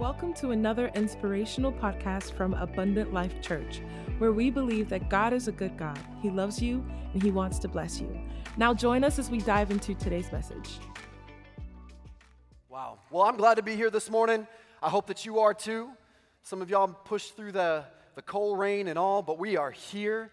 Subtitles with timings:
[0.00, 3.82] Welcome to another inspirational podcast from Abundant Life Church,
[4.16, 5.98] where we believe that God is a good God.
[6.22, 6.82] He loves you
[7.12, 8.18] and He wants to bless you.
[8.56, 10.78] Now, join us as we dive into today's message.
[12.70, 13.00] Wow.
[13.10, 14.46] Well, I'm glad to be here this morning.
[14.82, 15.90] I hope that you are too.
[16.44, 20.30] Some of y'all pushed through the, the cold rain and all, but we are here.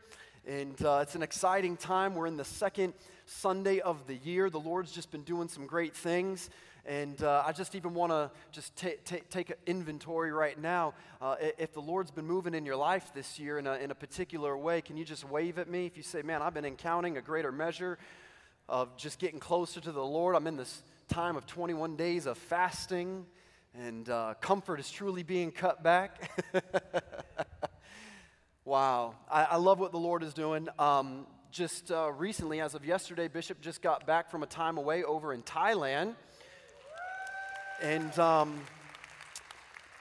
[0.47, 2.15] And uh, it's an exciting time.
[2.15, 2.93] We're in the second
[3.25, 4.49] Sunday of the year.
[4.49, 6.49] The Lord's just been doing some great things.
[6.87, 10.93] And uh, I just even want to just ta- ta- take an inventory right now.
[11.21, 13.95] Uh, if the Lord's been moving in your life this year in a, in a
[13.95, 15.85] particular way, can you just wave at me?
[15.85, 17.97] If you say, man, I've been encountering a greater measure
[18.69, 20.33] of just getting closer to the Lord.
[20.33, 23.25] I'm in this time of 21 days of fasting,
[23.77, 26.31] and uh, comfort is truly being cut back.
[28.65, 29.13] wow.
[29.29, 30.69] I, I, love what the Lord is doing.
[30.79, 35.03] Um, just uh, recently, as of yesterday, Bishop just got back from a time away
[35.03, 36.15] over in Thailand.
[37.81, 38.59] And um,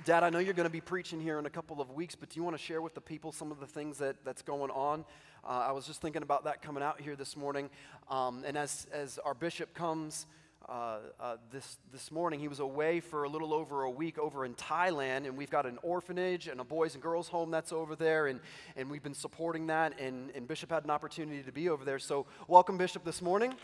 [0.07, 2.31] Dad, I know you're going to be preaching here in a couple of weeks, but
[2.31, 4.71] do you want to share with the people some of the things that, that's going
[4.71, 5.05] on?
[5.45, 7.69] Uh, I was just thinking about that coming out here this morning.
[8.09, 10.25] Um, and as, as our bishop comes
[10.67, 14.47] uh, uh, this, this morning, he was away for a little over a week over
[14.47, 17.95] in Thailand, and we've got an orphanage and a boys and girls home that's over
[17.95, 18.41] there, and,
[18.77, 21.99] and we've been supporting that, and, and Bishop had an opportunity to be over there.
[21.99, 23.55] So, welcome, Bishop, this morning.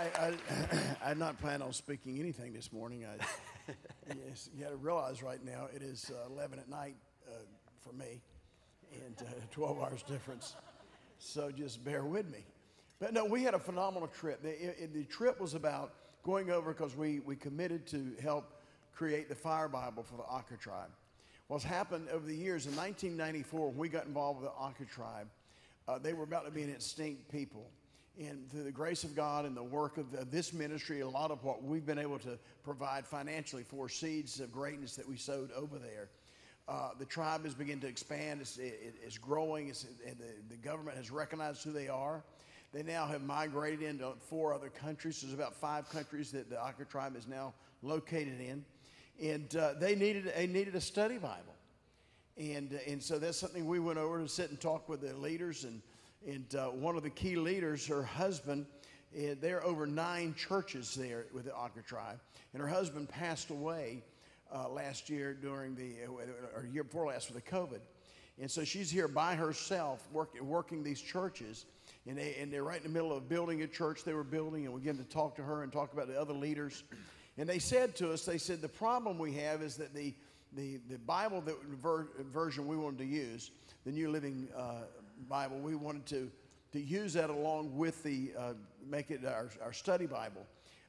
[0.00, 0.34] I, I,
[1.10, 3.04] I not plan on speaking anything this morning.
[3.04, 3.72] I,
[4.26, 6.96] yes, you got to realize right now it is uh, 11 at night
[7.28, 7.32] uh,
[7.82, 8.22] for me
[8.94, 10.56] and uh, 12 hours difference.
[11.18, 12.46] So just bear with me.
[12.98, 14.42] But no, we had a phenomenal trip.
[14.42, 15.92] The, it, the trip was about
[16.22, 18.54] going over because we, we committed to help
[18.94, 20.90] create the Fire Bible for the Akha tribe.
[21.48, 25.28] What's happened over the years, in 1994, when we got involved with the Akha tribe,
[25.88, 27.66] uh, they were about to be an extinct people
[28.18, 31.30] and through the grace of God and the work of the, this ministry, a lot
[31.30, 35.50] of what we've been able to provide financially for seeds of greatness that we sowed
[35.52, 36.08] over there.
[36.68, 38.40] Uh, the tribe has begun to expand.
[38.40, 39.68] It's, it, it's growing.
[39.68, 40.14] It's, the,
[40.48, 42.22] the government has recognized who they are.
[42.72, 45.20] They now have migrated into four other countries.
[45.20, 48.64] There's about five countries that the Akha tribe is now located in.
[49.20, 51.54] And uh, they, needed, they needed a study Bible.
[52.36, 55.64] And, and so that's something we went over to sit and talk with the leaders
[55.64, 55.82] and
[56.26, 58.66] and uh, one of the key leaders, her husband,
[59.16, 62.20] uh, there are over nine churches there with the Akha tribe.
[62.52, 64.02] And her husband passed away
[64.54, 67.80] uh, last year during the, uh, or year before last with the COVID.
[68.38, 71.66] And so she's here by herself work, working these churches.
[72.06, 74.64] And, they, and they're right in the middle of building a church they were building.
[74.64, 76.84] And we began to talk to her and talk about the other leaders.
[77.38, 80.14] And they said to us, they said, the problem we have is that the,
[80.54, 83.50] the, the Bible that ver- version we wanted to use,
[83.84, 84.82] the New Living uh,
[85.28, 86.30] Bible, we wanted to,
[86.72, 88.52] to use that along with the, uh,
[88.88, 90.46] make it our, our study Bible.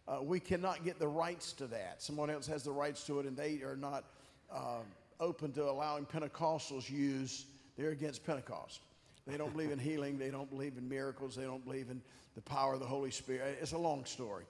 [0.07, 2.01] Uh, we cannot get the rights to that.
[2.01, 4.03] Someone else has the rights to it, and they are not
[4.51, 4.79] uh,
[5.19, 7.45] open to allowing Pentecostals use.
[7.77, 8.81] They're against Pentecost.
[9.27, 10.17] They don't believe in healing.
[10.17, 11.35] They don't believe in miracles.
[11.35, 12.01] They don't believe in
[12.35, 13.57] the power of the Holy Spirit.
[13.61, 14.45] It's a long story.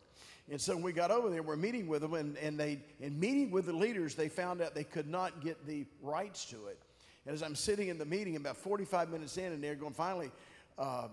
[0.49, 3.51] And so we got over there, we're meeting with them, and, and they, in meeting
[3.51, 6.79] with the leaders, they found out they could not get the rights to it.
[7.25, 10.31] And as I'm sitting in the meeting, about 45 minutes in, and they're going, finally,
[10.77, 11.07] uh,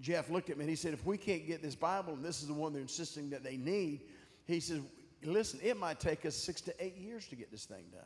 [0.00, 2.40] Jeff looked at me and he said, If we can't get this Bible, and this
[2.40, 4.00] is the one they're insisting that they need,
[4.46, 4.80] he says,
[5.24, 8.00] Listen, it might take us six to eight years to get this thing done.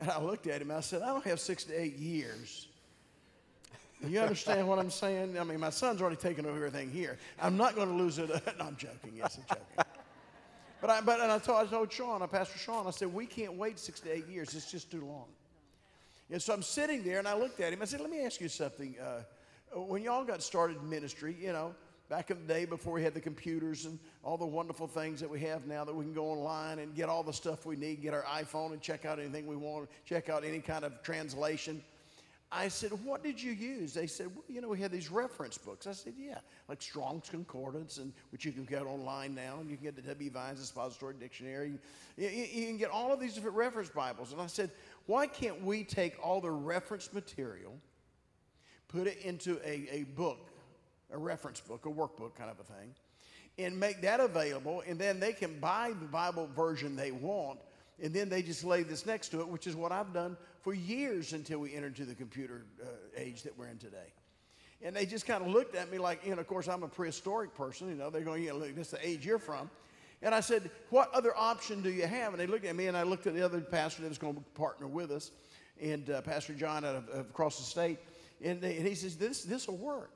[0.00, 2.68] And I looked at him and I said, I don't have six to eight years.
[4.06, 5.38] You understand what I'm saying?
[5.38, 7.16] I mean, my son's already taken over everything here.
[7.40, 8.28] I'm not going to lose it.
[8.58, 9.12] no, I'm joking.
[9.16, 9.92] Yes, I'm joking.
[10.80, 13.24] But I, but, and I told, I told Sean, I Pastor Sean, I said, we
[13.24, 14.54] can't wait six to eight years.
[14.54, 15.28] It's just too long.
[16.34, 17.80] And so I'm sitting there and I looked at him.
[17.80, 18.96] I said, Let me ask you something.
[19.00, 21.76] Uh, when y'all got started in ministry, you know,
[22.08, 25.30] back in the day before we had the computers and all the wonderful things that
[25.30, 28.02] we have now that we can go online and get all the stuff we need,
[28.02, 31.80] get our iPhone and check out anything we want, check out any kind of translation.
[32.54, 33.94] I said, What did you use?
[33.94, 35.86] They said, Well, you know, we had these reference books.
[35.86, 39.76] I said, Yeah, like Strong's Concordance, and which you can get online now, and you
[39.76, 40.30] can get the W.
[40.30, 41.78] Vines Expository Dictionary.
[42.16, 44.32] You, you, you can get all of these different reference Bibles.
[44.32, 44.70] And I said,
[45.06, 47.74] Why can't we take all the reference material,
[48.88, 50.50] put it into a, a book,
[51.12, 52.94] a reference book, a workbook kind of a thing,
[53.58, 57.58] and make that available, and then they can buy the Bible version they want?
[58.02, 60.74] and then they just lay this next to it, which is what I've done for
[60.74, 62.86] years until we entered into the computer uh,
[63.16, 64.12] age that we're in today.
[64.82, 66.88] And they just kind of looked at me like, you know, of course, I'm a
[66.88, 69.70] prehistoric person, you know, they're going, yeah, look, this is the age you're from.
[70.24, 72.32] And I said, what other option do you have?
[72.32, 74.34] And they looked at me, and I looked at the other pastor that was going
[74.34, 75.30] to partner with us,
[75.80, 77.98] and uh, Pastor John out of, of across the state.
[78.42, 80.10] And, they, and he says, this, this will work.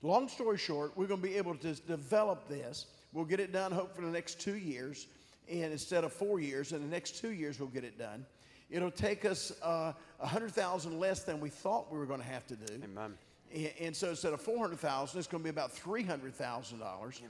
[0.00, 3.70] Long story short, we're going to be able to develop this We'll get it done
[3.70, 5.06] hopefully in the next two years.
[5.48, 8.26] And instead of four years, in the next two years, we'll get it done.
[8.70, 12.56] It'll take us uh, 100,000 less than we thought we were going to have to
[12.56, 12.74] do.
[12.82, 13.14] Amen.
[13.54, 17.20] And, so instead of 400,000, it's going to be about $300,000.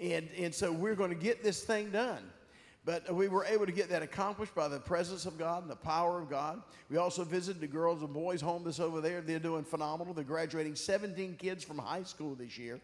[0.00, 2.22] And, and so we're going to get this thing done.
[2.84, 5.76] But we were able to get that accomplished by the presence of God and the
[5.76, 6.62] power of God.
[6.90, 9.20] We also visited the girls and boys home that's over there.
[9.20, 10.12] They're doing phenomenal.
[10.12, 12.80] They're graduating 17 kids from high school this year.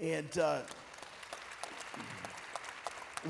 [0.00, 0.60] And uh,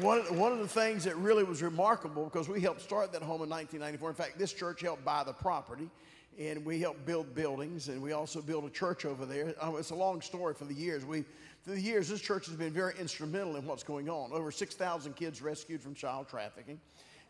[0.00, 3.42] one, one of the things that really was remarkable because we helped start that home
[3.42, 4.08] in 1994.
[4.10, 5.90] In fact, this church helped buy the property
[6.40, 9.54] and we help build buildings and we also built a church over there.
[9.60, 11.04] Um, it's a long story for the years.
[11.04, 11.24] We
[11.64, 14.32] through the years, this church has been very instrumental in what's going on.
[14.32, 16.80] Over 6,000 kids rescued from child trafficking.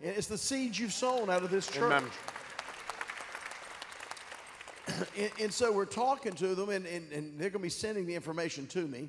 [0.00, 2.04] And it's the seeds you've sown out of this church.
[5.18, 8.06] and, and, so we're talking to them, and, and, and they're going to be sending
[8.06, 9.08] the information to me.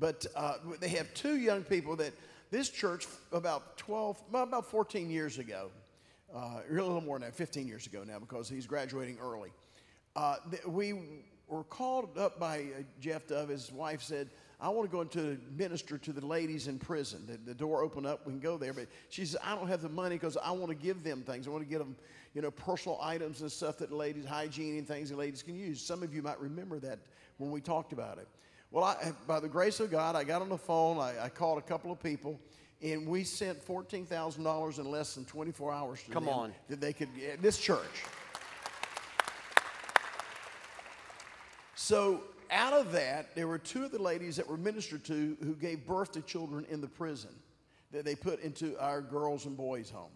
[0.00, 2.12] But uh, they have two young people that
[2.50, 5.70] this church, about 12, about 14 years ago,
[6.34, 9.50] uh, a little more than that, 15 years ago now, because he's graduating early.
[10.14, 10.36] Uh,
[10.66, 10.94] we
[11.48, 13.48] were called up by uh, Jeff Dove.
[13.48, 14.28] His wife said,
[14.58, 17.24] I want to go into minister to the ladies in prison.
[17.26, 18.72] The, the, door opened up, we can go there.
[18.72, 21.46] But she says, I don't have the money because I want to give them things.
[21.46, 21.94] I want to get them,
[22.34, 25.80] you know, personal items and stuff that ladies, hygiene and things that ladies can use.
[25.82, 27.00] Some of you might remember that
[27.36, 28.28] when we talked about it.
[28.70, 31.58] Well, I, by the grace of God, I got on the phone, I, I called
[31.58, 32.40] a couple of people,
[32.82, 36.54] and we sent $14,000 in less than 24 hours to Come them on.
[36.68, 37.08] that they could,
[37.40, 38.04] this church.
[41.74, 45.54] So out of that, there were two of the ladies that were ministered to who
[45.54, 47.30] gave birth to children in the prison
[47.92, 50.10] that they put into our girls and boys' home.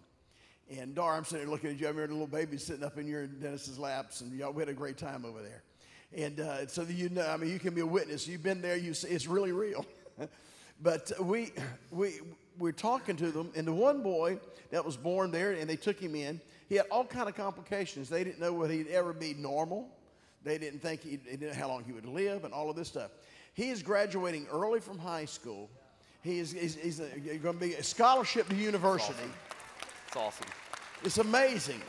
[0.70, 1.86] And Dar, I'm sitting there looking at you.
[1.86, 4.68] I remember the little baby sitting up in your Dennis's laps, and y'all we had
[4.68, 5.62] a great time over there.
[6.16, 8.28] And uh, so you know, I mean, you can be a witness.
[8.28, 8.76] You've been there.
[8.76, 9.84] You see, it's really real.
[10.82, 11.52] but we
[11.90, 12.20] we
[12.58, 14.38] we're talking to them, and the one boy
[14.70, 16.40] that was born there, and they took him in.
[16.68, 18.08] He had all kind of complications.
[18.08, 19.90] They didn't know whether he'd ever be normal
[20.42, 22.88] they didn't think he, didn't know how long he would live and all of this
[22.88, 23.10] stuff.
[23.54, 25.68] He is graduating early from high school.
[26.22, 27.08] He is he's, he's uh,
[27.42, 29.14] going to be a scholarship to university.
[30.06, 30.46] It's awesome.
[31.02, 31.80] It's amazing.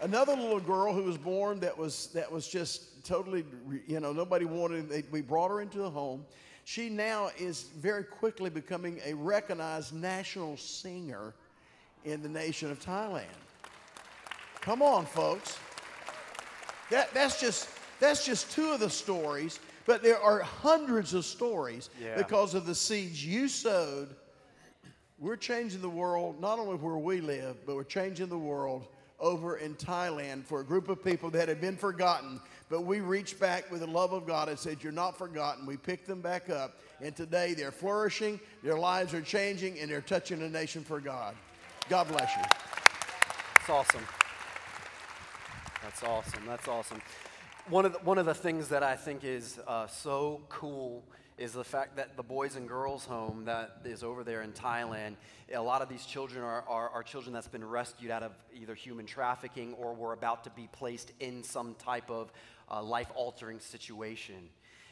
[0.00, 3.44] Another little girl who was born that was that was just totally,
[3.86, 4.88] you know, nobody wanted.
[4.88, 6.24] They, we brought her into the home.
[6.64, 11.34] She now is very quickly becoming a recognized national singer
[12.04, 13.24] in the nation of Thailand.
[14.60, 15.58] Come on, folks.
[16.90, 17.68] That, that's, just,
[18.00, 22.16] that's just two of the stories, but there are hundreds of stories yeah.
[22.16, 24.14] because of the seeds you sowed.
[25.18, 28.88] We're changing the world, not only where we live, but we're changing the world
[29.18, 32.40] over in Thailand for a group of people that had been forgotten.
[32.68, 35.66] But we reached back with the love of God and said, You're not forgotten.
[35.66, 36.78] We picked them back up.
[37.00, 41.34] And today they're flourishing, their lives are changing, and they're touching the nation for God.
[41.88, 42.42] God bless you.
[43.60, 44.06] It's awesome.
[45.82, 46.46] That's awesome.
[46.46, 47.02] That's awesome.
[47.68, 51.02] One of the, one of the things that I think is uh, so cool
[51.38, 55.14] is the fact that the Boys and Girls Home that is over there in Thailand,
[55.52, 58.74] a lot of these children are, are, are children that's been rescued out of either
[58.74, 62.32] human trafficking or were about to be placed in some type of
[62.70, 64.48] uh, life altering situation.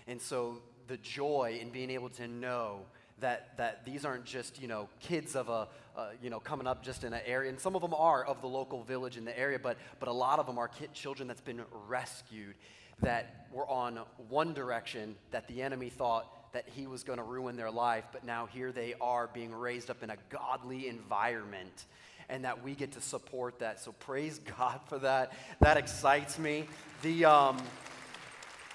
[0.06, 2.80] And so the joy in being able to know
[3.20, 6.82] that, that these aren't just, you know, kids of a, uh, you know, coming up
[6.82, 7.50] just in an area.
[7.50, 10.12] And some of them are of the local village in the area, but, but a
[10.12, 12.54] lot of them are kid, children that's been rescued
[13.02, 17.56] that were on one direction that the enemy thought that he was going to ruin
[17.56, 21.84] their life, but now here they are being raised up in a godly environment
[22.28, 23.80] and that we get to support that.
[23.80, 25.32] So praise God for that.
[25.60, 26.64] That excites me.
[27.02, 27.58] The, um,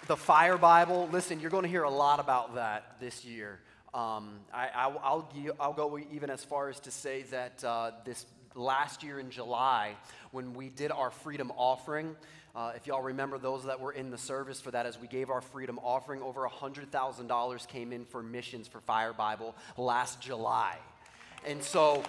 [0.08, 3.60] the Fire Bible, listen, you're going to hear a lot about that this year.
[3.94, 9.03] Um, I, will I'll go even as far as to say that uh, this last
[9.03, 9.96] year in July,
[10.32, 12.15] when we did our freedom offering,
[12.55, 15.29] uh, if y'all remember those that were in the service for that, as we gave
[15.29, 20.77] our freedom offering, over $100,000 came in for missions for Fire Bible last July.
[21.45, 22.01] And so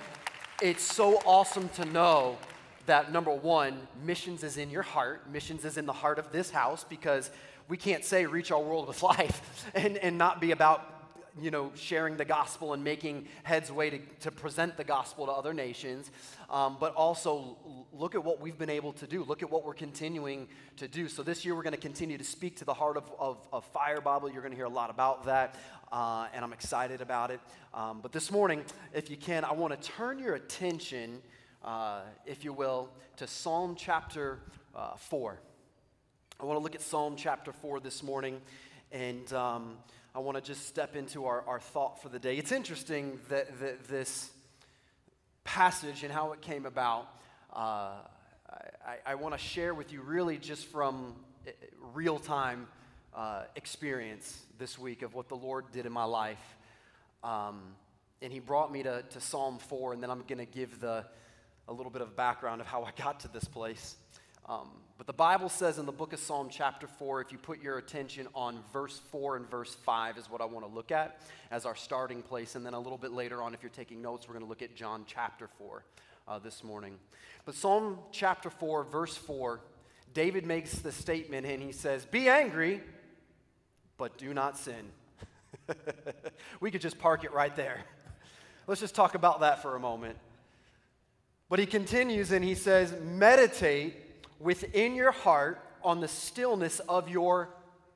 [0.63, 2.39] it's so awesome to know
[2.87, 6.51] that number one, missions is in your heart, missions is in the heart of this
[6.51, 7.31] house because
[7.69, 10.96] we can't say reach our world with life and, and not be about
[11.41, 15.33] you know, sharing the gospel and making heads way to, to present the gospel to
[15.33, 16.11] other nations,
[16.49, 17.57] um, but also
[17.93, 19.23] look at what we've been able to do.
[19.23, 21.09] Look at what we're continuing to do.
[21.09, 23.65] So this year we're going to continue to speak to the heart of, of, of
[23.67, 24.31] Fire Bible.
[24.31, 25.57] You're going to hear a lot about that,
[25.93, 27.41] uh, and I'm excited about it.
[27.75, 28.65] Um, but this morning,
[28.95, 31.21] if you can, I want to turn your attention,
[31.63, 32.89] uh, if you will,
[33.19, 34.41] to Psalm chapter
[34.75, 35.39] uh, 4.
[36.41, 38.41] I want to look at Psalm chapter 4 this morning,
[38.93, 39.77] and um,
[40.17, 42.39] I want to just step into our, our thought for the day.
[42.39, 44.31] It's interesting that, that this
[45.45, 47.07] passage and how it came about.
[47.53, 47.91] Uh,
[48.83, 51.51] I, I want to share with you really just from eh,
[51.93, 52.67] real time
[53.15, 56.57] uh, experience this week of what the Lord did in my life.
[57.23, 57.61] Um,
[58.23, 61.05] and He brought me to, to Psalm 4, and then I'm going to give the,
[61.69, 63.97] a little bit of background of how I got to this place.
[64.49, 67.61] Um, but the Bible says in the book of Psalm, chapter 4, if you put
[67.61, 71.21] your attention on verse 4 and verse 5, is what I want to look at
[71.51, 72.55] as our starting place.
[72.55, 74.63] And then a little bit later on, if you're taking notes, we're going to look
[74.63, 75.85] at John chapter 4
[76.29, 76.97] uh, this morning.
[77.45, 79.61] But Psalm chapter 4, verse 4,
[80.15, 82.81] David makes the statement and he says, Be angry,
[83.99, 84.93] but do not sin.
[86.61, 87.85] we could just park it right there.
[88.69, 90.17] Let's just talk about that for a moment.
[91.49, 94.06] But he continues and he says, Meditate
[94.39, 97.51] within your heart on the stillness of your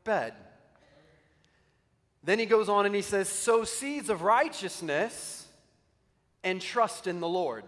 [0.05, 0.35] bed.
[2.23, 5.47] Then he goes on and he says, Sow seeds of righteousness
[6.45, 7.65] and trust in the Lord.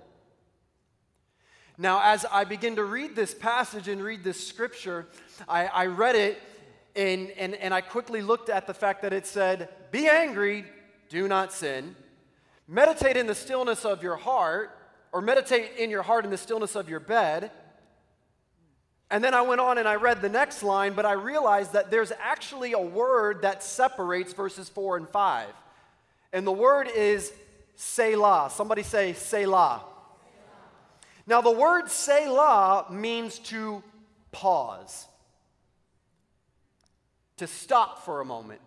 [1.79, 5.07] Now, as I begin to read this passage and read this scripture,
[5.49, 6.39] I, I read it
[6.95, 10.65] and, and, and I quickly looked at the fact that it said, Be angry,
[11.09, 11.97] do not sin.
[12.69, 14.79] Meditate in the stillness of your heart,
[15.13, 17.51] or meditate in your heart in the stillness of your bed.
[19.13, 21.91] And then I went on and I read the next line, but I realized that
[21.91, 25.49] there's actually a word that separates verses 4 and 5.
[26.33, 27.31] And the word is
[27.77, 28.51] Selah.
[28.51, 29.85] Somebody say Selah.
[31.27, 33.83] Now, the word Selah means to
[34.33, 35.07] pause,
[37.37, 38.63] to stop for a moment.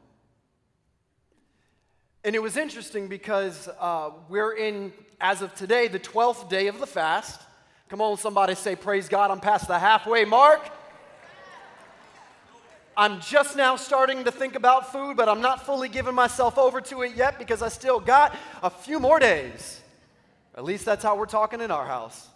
[2.23, 6.79] And it was interesting because uh, we're in, as of today, the 12th day of
[6.79, 7.41] the fast.
[7.87, 10.61] Come on, somebody say, Praise God, I'm past the halfway mark.
[12.97, 16.79] I'm just now starting to think about food, but I'm not fully giving myself over
[16.81, 19.81] to it yet because I still got a few more days.
[20.55, 22.29] At least that's how we're talking in our house.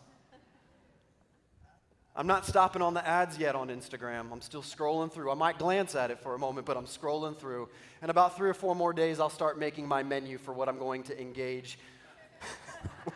[2.15, 4.33] I'm not stopping on the ads yet on Instagram.
[4.33, 5.31] I'm still scrolling through.
[5.31, 7.69] I might glance at it for a moment, but I'm scrolling through.
[8.03, 10.77] In about three or four more days, I'll start making my menu for what I'm
[10.77, 11.79] going to engage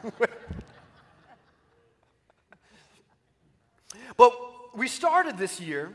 [4.17, 4.34] But
[4.75, 5.91] we started this year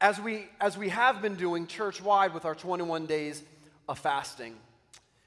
[0.00, 3.42] as we, as we have been doing church wide with our 21 days
[3.88, 4.56] of fasting.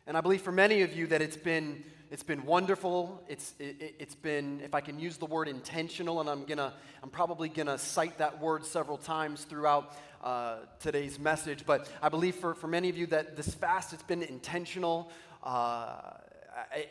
[0.05, 3.23] And I believe for many of you that it's been, it's been wonderful.
[3.27, 7.09] It's, it, has been, if I can use the word intentional, and I'm, gonna, I'm
[7.09, 11.65] probably going to cite that word several times throughout uh, today's message.
[11.65, 15.09] But I believe for, for many of you that this fast, it's been intentional.
[15.41, 15.95] Uh,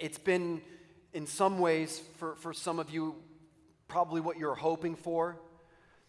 [0.00, 0.62] it's been,
[1.12, 3.14] in some ways, for, for some of you,
[3.92, 5.36] probably what you're hoping for.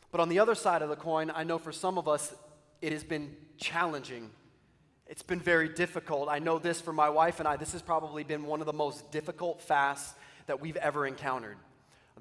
[0.10, 2.34] But on the other side of the coin, I know for some of us,
[2.82, 4.30] it has been challenging.
[5.06, 6.30] It's been very difficult.
[6.30, 7.58] I know this for my wife and I.
[7.58, 10.14] This has probably been one of the most difficult fasts
[10.48, 11.58] that we've ever encountered,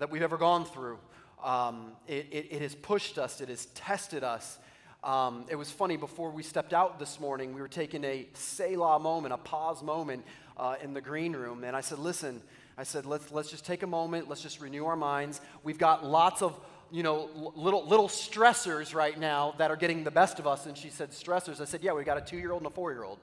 [0.01, 0.99] that we've ever gone through.
[1.45, 4.59] Um, it, it, it, has pushed us, it has tested us.
[5.05, 8.99] Um, it was funny, before we stepped out this morning, we were taking a Selah
[8.99, 10.25] moment, a pause moment
[10.57, 11.63] uh, in the green room.
[11.63, 12.43] And I said, Listen,
[12.77, 15.41] I said, let's, let's just take a moment, let's just renew our minds.
[15.63, 16.59] We've got lots of
[16.93, 20.67] you know, little, little stressors right now that are getting the best of us.
[20.67, 21.59] And she said, stressors.
[21.59, 23.19] I said, yeah, we've got a two year old and a four year old.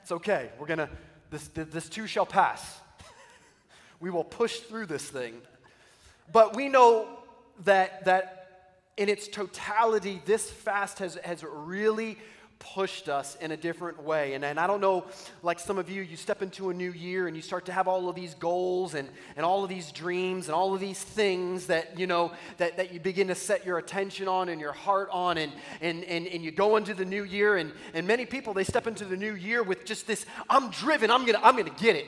[0.00, 0.48] It's okay.
[0.58, 0.88] We're going to,
[1.30, 2.80] this, this too shall pass.
[4.00, 5.34] we will push through this thing.
[6.32, 7.06] But we know
[7.64, 12.16] that, that in its totality, this fast has, has really
[12.58, 14.34] pushed us in a different way.
[14.34, 15.06] And, and I don't know,
[15.42, 17.88] like some of you, you step into a new year and you start to have
[17.88, 21.66] all of these goals and, and all of these dreams and all of these things
[21.66, 25.08] that, you know, that, that you begin to set your attention on and your heart
[25.12, 25.38] on.
[25.38, 27.56] And, and, and, and you go into the new year.
[27.56, 31.10] And, and many people, they step into the new year with just this, I'm driven,
[31.10, 32.06] I'm going to I'm going to get it.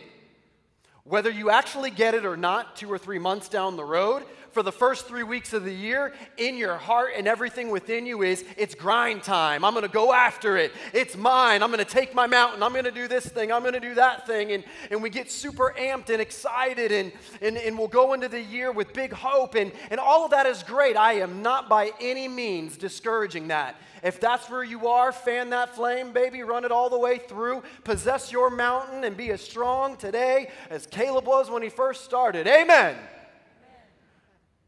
[1.05, 4.63] Whether you actually get it or not, two or three months down the road, for
[4.63, 8.45] the first three weeks of the year, in your heart and everything within you is
[8.57, 9.65] it's grind time.
[9.65, 10.73] I'm going to go after it.
[10.93, 11.63] It's mine.
[11.63, 12.63] I'm going to take my mountain.
[12.63, 13.53] I'm going to do this thing.
[13.53, 14.53] I'm going to do that thing.
[14.53, 18.41] And, and we get super amped and excited, and, and, and we'll go into the
[18.41, 19.55] year with big hope.
[19.55, 20.97] And, and all of that is great.
[20.97, 23.77] I am not by any means discouraging that.
[24.03, 27.63] If that's where you are, fan that flame, baby, run it all the way through.
[27.85, 32.47] Possess your mountain and be as strong today as Caleb was when he first started.
[32.47, 32.95] Amen.
[32.95, 32.97] Amen.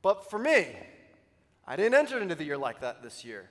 [0.03, 0.69] But for me,
[1.67, 3.49] I didn't enter into the year like that this year.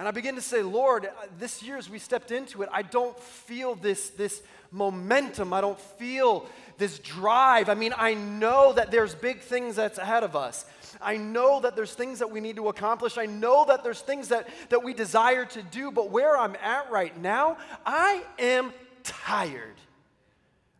[0.00, 2.80] And I begin to say, Lord, uh, this year as we stepped into it, I
[2.80, 5.52] don't feel this, this momentum.
[5.52, 6.46] I don't feel
[6.78, 7.68] this drive.
[7.68, 10.64] I mean, I know that there's big things that's ahead of us.
[11.00, 13.18] I know that there's things that we need to accomplish.
[13.18, 15.90] I know that there's things that, that we desire to do.
[15.90, 18.72] But where I'm at right now, I am
[19.02, 19.76] tired.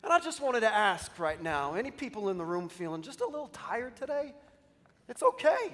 [0.03, 3.21] And I just wanted to ask right now any people in the room feeling just
[3.21, 4.33] a little tired today?
[5.07, 5.73] It's okay.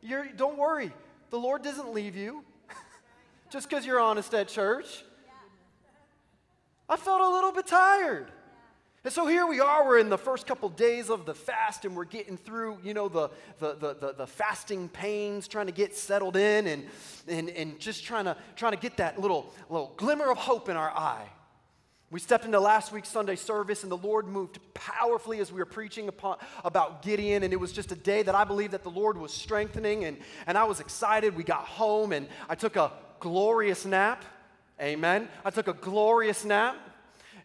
[0.00, 0.92] You're, don't worry.
[1.30, 2.44] The Lord doesn't leave you
[3.50, 5.04] just because you're honest at church.
[6.88, 8.30] I felt a little bit tired.
[9.04, 11.94] And so here we are, we're in the first couple days of the fast, and
[11.94, 16.36] we're getting through, you know, the, the, the, the, fasting pains, trying to get settled
[16.36, 16.86] in and,
[17.28, 20.76] and, and just trying to, trying to get that little, little glimmer of hope in
[20.76, 21.28] our eye.
[22.10, 25.66] We stepped into last week's Sunday service, and the Lord moved powerfully as we were
[25.66, 27.42] preaching upon, about Gideon.
[27.42, 30.16] And it was just a day that I believe that the Lord was strengthening, and,
[30.46, 31.36] and I was excited.
[31.36, 34.24] We got home, and I took a glorious nap.
[34.80, 35.28] Amen.
[35.44, 36.76] I took a glorious nap.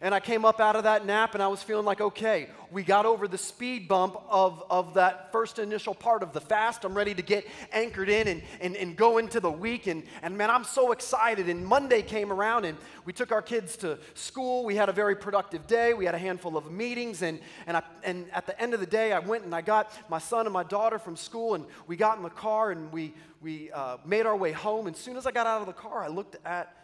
[0.02, 2.82] And I came up out of that nap and I was feeling like, okay, we
[2.82, 6.86] got over the speed bump of, of that first initial part of the fast.
[6.86, 9.88] I'm ready to get anchored in and, and, and go into the week.
[9.88, 11.50] And, and man, I'm so excited.
[11.50, 14.64] And Monday came around and we took our kids to school.
[14.64, 15.92] We had a very productive day.
[15.92, 17.20] We had a handful of meetings.
[17.20, 19.92] And, and, I, and at the end of the day, I went and I got
[20.08, 21.56] my son and my daughter from school.
[21.56, 24.86] And we got in the car and we, we uh, made our way home.
[24.86, 26.74] And as soon as I got out of the car, I looked at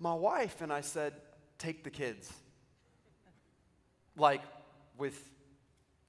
[0.00, 1.12] my wife and I said,
[1.58, 2.32] take the kids.
[4.16, 4.40] Like
[4.96, 5.30] with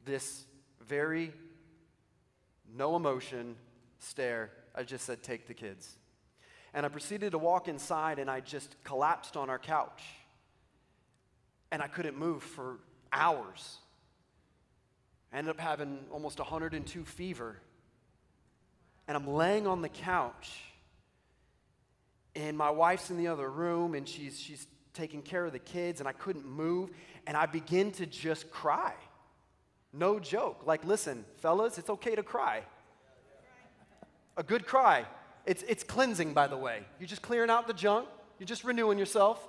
[0.05, 0.45] this
[0.87, 1.33] very
[2.73, 3.55] no emotion
[3.99, 5.97] stare, I just said, take the kids.
[6.73, 10.01] And I proceeded to walk inside and I just collapsed on our couch.
[11.69, 12.79] And I couldn't move for
[13.11, 13.77] hours.
[15.33, 17.57] I ended up having almost 102 fever.
[19.07, 20.70] And I'm laying on the couch.
[22.35, 25.99] And my wife's in the other room and she's, she's taking care of the kids
[25.99, 26.91] and I couldn't move.
[27.27, 28.93] And I begin to just cry.
[29.93, 30.63] No joke.
[30.65, 32.63] Like, listen, fellas, it's okay to cry.
[34.37, 35.05] A good cry.
[35.45, 36.85] It's, it's cleansing, by the way.
[36.99, 38.07] You're just clearing out the junk,
[38.39, 39.47] you're just renewing yourself.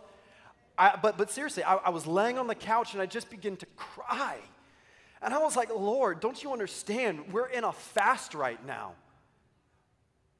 [0.77, 3.57] I, but, but seriously, I, I was laying on the couch and I just began
[3.57, 4.39] to cry.
[5.21, 7.33] And I was like, Lord, don't you understand?
[7.33, 8.95] We're in a fast right now.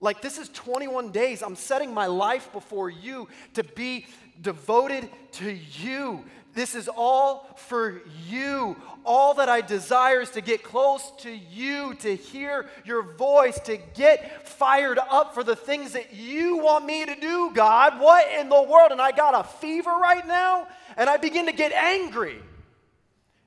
[0.03, 1.43] Like, this is 21 days.
[1.43, 4.05] I'm setting my life before you to be
[4.43, 6.25] devoted to you.
[6.55, 8.77] This is all for you.
[9.05, 13.79] All that I desire is to get close to you, to hear your voice, to
[13.95, 18.01] get fired up for the things that you want me to do, God.
[18.01, 18.91] What in the world?
[18.91, 22.43] And I got a fever right now, and I begin to get angry.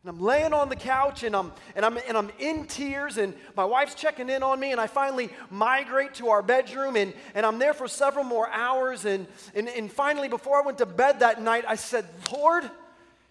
[0.05, 3.33] And I'm laying on the couch and I'm, and, I'm, and I'm in tears, and
[3.57, 7.43] my wife's checking in on me, and I finally migrate to our bedroom, and, and
[7.43, 9.05] I'm there for several more hours.
[9.05, 12.69] And, and, and finally, before I went to bed that night, I said, Lord,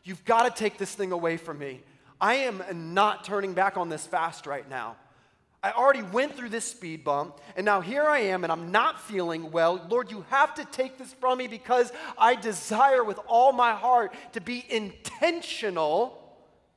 [0.02, 1.80] you've got to take this thing away from me.
[2.20, 2.60] I am
[2.92, 4.96] not turning back on this fast right now.
[5.62, 9.00] I already went through this speed bump, and now here I am, and I'm not
[9.00, 9.80] feeling well.
[9.88, 14.12] Lord, you have to take this from me because I desire with all my heart
[14.32, 16.23] to be intentional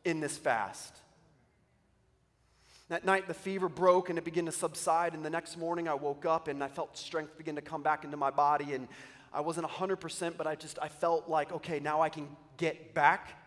[0.07, 0.95] in this fast.
[2.87, 5.13] That night, the fever broke and it began to subside.
[5.13, 8.05] And the next morning, I woke up and I felt strength begin to come back
[8.05, 8.73] into my body.
[8.73, 8.87] And
[9.33, 13.37] I wasn't 100%, but I just, I felt like, okay, now I can get back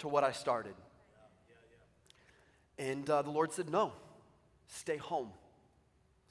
[0.00, 0.74] to what I started.
[2.76, 3.92] And uh, the Lord said, no,
[4.66, 5.30] stay home.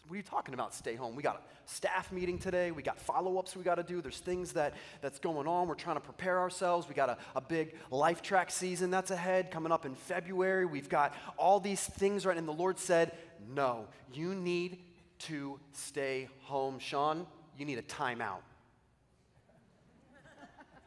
[0.07, 1.15] What are you talking about, stay home?
[1.15, 2.71] We got a staff meeting today.
[2.71, 4.01] We got follow ups we got to do.
[4.01, 5.67] There's things that, that's going on.
[5.67, 6.89] We're trying to prepare ourselves.
[6.89, 10.65] We got a, a big life track season that's ahead coming up in February.
[10.65, 12.37] We've got all these things right.
[12.37, 13.13] And the Lord said,
[13.55, 14.79] No, you need
[15.19, 16.79] to stay home.
[16.79, 17.25] Sean,
[17.57, 18.41] you need a timeout.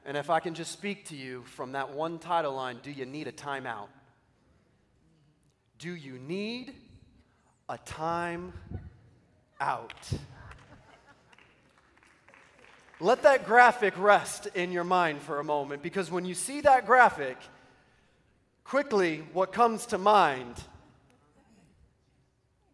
[0.05, 3.07] and if I can just speak to you from that one title line, do you
[3.07, 3.88] need a timeout?
[5.79, 6.74] Do you need
[7.68, 8.52] a time
[9.60, 10.10] out.
[12.98, 16.86] Let that graphic rest in your mind for a moment because when you see that
[16.86, 17.36] graphic,
[18.64, 20.54] quickly what comes to mind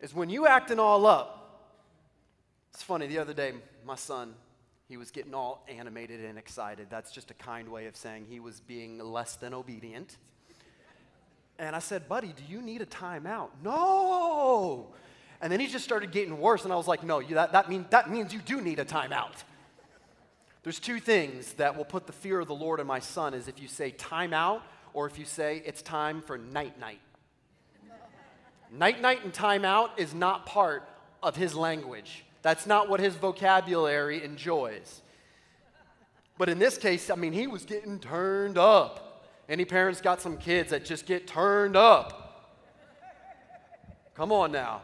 [0.00, 1.38] is when you acting all up.
[2.72, 3.52] It's funny, the other day,
[3.84, 4.34] my son,
[4.88, 6.86] he was getting all animated and excited.
[6.88, 10.16] That's just a kind way of saying he was being less than obedient.
[11.58, 13.48] And I said, Buddy, do you need a timeout?
[13.62, 14.88] No.
[15.42, 17.68] And then he just started getting worse, and I was like, no, you, that, that,
[17.68, 19.42] mean, that means you do need a timeout.
[20.62, 23.48] There's two things that will put the fear of the Lord in my son is
[23.48, 24.62] if you say timeout
[24.94, 27.00] or if you say it's time for night night.
[28.70, 30.88] night night and timeout is not part
[31.20, 32.24] of his language.
[32.42, 35.02] That's not what his vocabulary enjoys.
[36.38, 39.26] But in this case, I mean, he was getting turned up.
[39.48, 42.54] Any parents got some kids that just get turned up?
[44.14, 44.82] Come on now.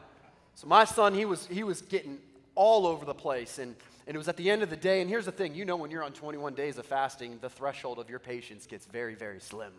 [0.59, 2.19] So my son, he was, he was getting
[2.57, 3.61] all over the place.
[3.61, 3.77] And,
[4.09, 5.01] and it was at the end of the day.
[5.01, 8.01] And here's the thing you know, when you're on 21 days of fasting, the threshold
[8.01, 9.73] of your patience gets very, very slim.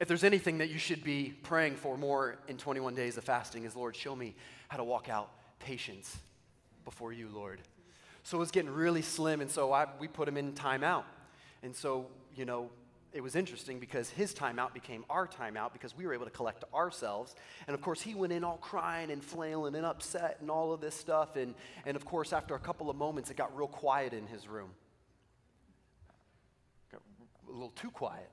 [0.00, 3.62] if there's anything that you should be praying for more in 21 days of fasting,
[3.62, 4.34] is Lord, show me
[4.66, 5.30] how to walk out
[5.60, 6.16] patience
[6.84, 7.60] before you, Lord.
[8.24, 11.04] So it was getting really slim, and so I, we put him in timeout.
[11.62, 12.68] And so, you know,
[13.12, 16.64] it was interesting because his timeout became our timeout because we were able to collect
[16.72, 17.34] ourselves.
[17.66, 20.80] And of course, he went in all crying and flailing and upset and all of
[20.80, 21.36] this stuff.
[21.36, 24.46] And, and of course, after a couple of moments, it got real quiet in his
[24.46, 24.70] room.
[26.92, 27.02] Got
[27.48, 28.30] a little too quiet.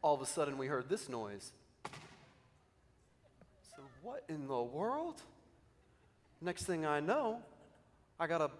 [0.00, 1.52] All of a sudden, we heard this noise.
[3.76, 5.20] So, what in the world?
[6.40, 7.38] Next thing I know,
[8.18, 8.50] I got a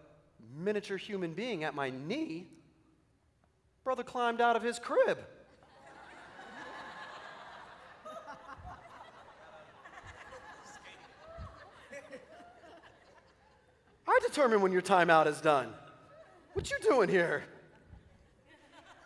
[0.56, 2.48] miniature human being at my knee
[3.84, 5.18] Brother climbed out of his crib.
[14.08, 15.72] I determine when your timeout is done.
[16.54, 17.44] What you doing here?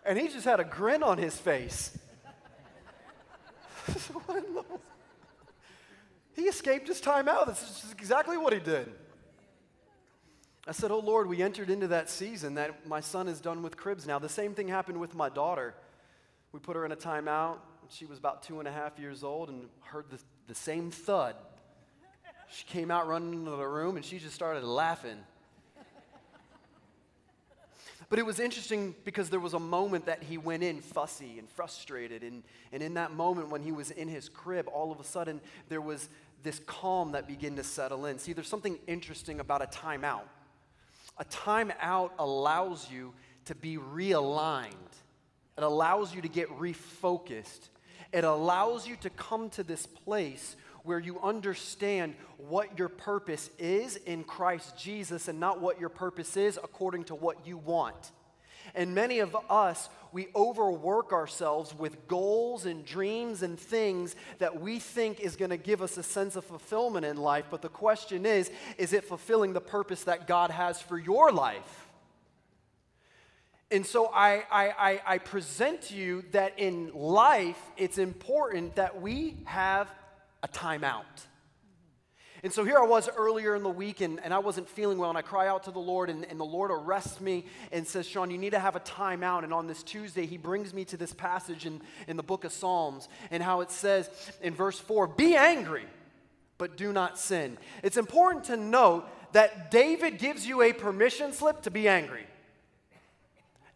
[0.04, 1.98] And he just had a grin on his face.
[6.36, 7.46] he escaped his timeout.
[7.46, 8.92] That's exactly what he did.
[10.68, 13.78] I said, Oh Lord, we entered into that season that my son is done with
[13.78, 14.18] cribs now.
[14.18, 15.74] The same thing happened with my daughter.
[16.52, 17.56] We put her in a timeout.
[17.88, 21.36] She was about two and a half years old and heard the, the same thud.
[22.50, 25.16] She came out running into the room and she just started laughing.
[28.10, 31.48] But it was interesting because there was a moment that he went in fussy and
[31.48, 32.22] frustrated.
[32.22, 35.40] And, and in that moment, when he was in his crib, all of a sudden
[35.68, 36.08] there was
[36.42, 38.18] this calm that began to settle in.
[38.18, 40.22] See, there's something interesting about a timeout.
[41.18, 43.12] A timeout allows you
[43.46, 44.72] to be realigned,
[45.56, 47.68] it allows you to get refocused,
[48.12, 53.96] it allows you to come to this place where you understand what your purpose is
[53.96, 58.12] in Christ Jesus and not what your purpose is according to what you want.
[58.74, 64.78] And many of us, we overwork ourselves with goals and dreams and things that we
[64.78, 67.46] think is going to give us a sense of fulfillment in life.
[67.50, 71.88] But the question is is it fulfilling the purpose that God has for your life?
[73.70, 79.36] And so I, I, I, present to you that in life, it's important that we
[79.44, 79.92] have
[80.42, 81.04] a timeout.
[82.42, 85.08] And so here I was earlier in the week, and, and I wasn't feeling well,
[85.08, 88.06] and I cry out to the Lord, and, and the Lord arrests me and says,
[88.06, 89.42] Sean, you need to have a timeout.
[89.42, 92.52] And on this Tuesday, he brings me to this passage in, in the book of
[92.52, 94.08] Psalms, and how it says
[94.40, 95.86] in verse 4 Be angry,
[96.58, 97.58] but do not sin.
[97.82, 102.26] It's important to note that David gives you a permission slip to be angry.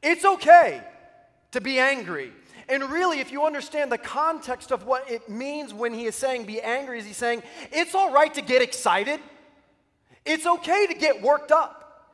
[0.03, 0.83] It's okay
[1.53, 2.33] to be angry.
[2.73, 6.47] And really, if you understand the context of what it means when he is saying
[6.47, 9.21] be angry, is he saying it's all right to get excited?
[10.25, 12.09] It's okay to get worked up.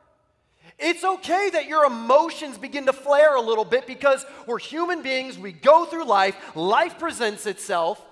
[0.77, 5.39] It's okay that your emotions begin to flare a little bit because we're human beings,
[5.39, 8.05] we go through life, life presents itself.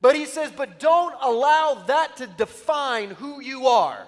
[0.00, 4.06] But he says, but don't allow that to define who you are.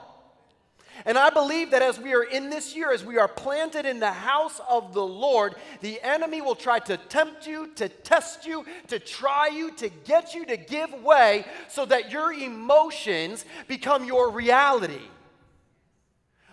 [1.07, 4.01] And I believe that as we are in this year, as we are planted in
[4.01, 8.65] the house of the Lord, the enemy will try to tempt you, to test you,
[8.89, 14.31] to try you, to get you to give way so that your emotions become your
[14.31, 15.01] reality.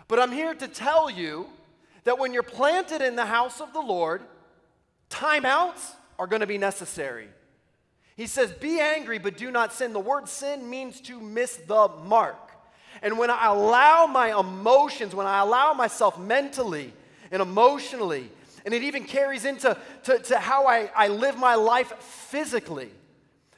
[0.08, 1.48] But I'm here to tell you
[2.06, 4.22] that when you're planted in the house of the Lord,
[5.10, 7.28] timeouts are going to be necessary.
[8.16, 9.94] He says, Be angry, but do not sin.
[9.94, 12.47] The word sin means to miss the mark.
[13.02, 16.94] And when I allow my emotions, when I allow myself mentally
[17.32, 18.30] and emotionally,
[18.66, 22.90] and it even carries into to, to how I, I live my life physically.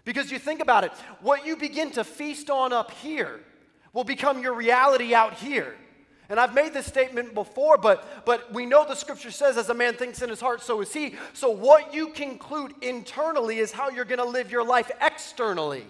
[0.06, 3.40] Because you think about it, what you begin to feast on up here
[3.94, 5.76] will become your reality out here.
[6.30, 9.74] And I've made this statement before, but, but we know the scripture says, as a
[9.74, 11.16] man thinks in his heart, so is he.
[11.34, 15.86] So, what you conclude internally is how you're going to live your life externally.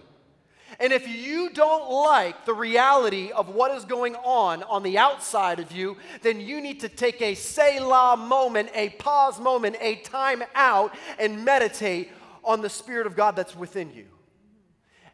[0.80, 5.60] And if you don't like the reality of what is going on on the outside
[5.60, 10.42] of you, then you need to take a Selah moment, a pause moment, a time
[10.56, 12.10] out, and meditate
[12.46, 14.06] on the Spirit of God that's within you.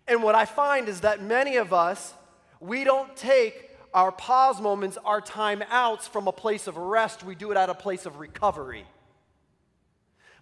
[0.08, 2.14] And what I find is that many of us,
[2.60, 7.34] we don't take our pause moments, our time outs from a place of rest, we
[7.34, 8.86] do it at a place of recovery.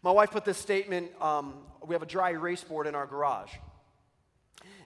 [0.02, 1.54] My wife put this statement um,
[1.86, 3.52] we have a dry erase board in our garage.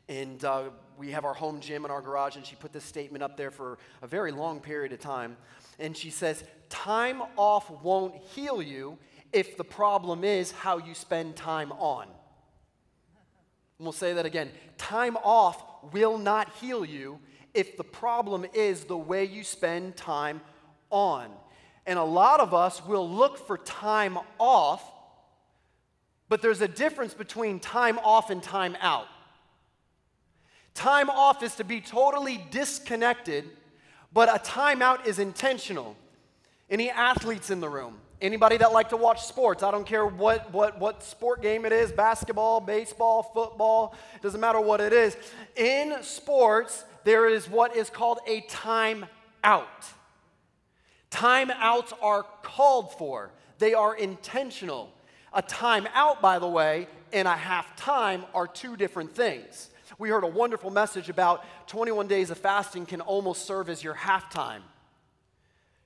[0.09, 3.23] And uh, we have our home gym in our garage, and she put this statement
[3.23, 5.37] up there for a very long period of time.
[5.79, 8.97] And she says, Time off won't heal you
[9.33, 12.07] if the problem is how you spend time on.
[13.77, 14.49] And we'll say that again.
[14.77, 17.19] Time off will not heal you
[17.53, 20.41] if the problem is the way you spend time
[20.89, 21.29] on.
[21.85, 24.83] And a lot of us will look for time off,
[26.27, 29.07] but there's a difference between time off and time out.
[30.77, 33.45] Time off is to be totally disconnected,
[34.13, 35.95] but a timeout is intentional.
[36.69, 37.95] Any athletes in the room?
[38.21, 39.63] Anybody that like to watch sports?
[39.63, 44.61] I don't care what, what, what sport game it is basketball, baseball, football, doesn't matter
[44.61, 45.17] what it is.
[45.55, 49.07] In sports, there is what is called a timeout.
[51.09, 54.93] Timeouts are called for, they are intentional.
[55.33, 59.71] A timeout, by the way, and a half time are two different things.
[59.99, 63.95] We heard a wonderful message about 21 days of fasting can almost serve as your
[63.95, 64.61] halftime.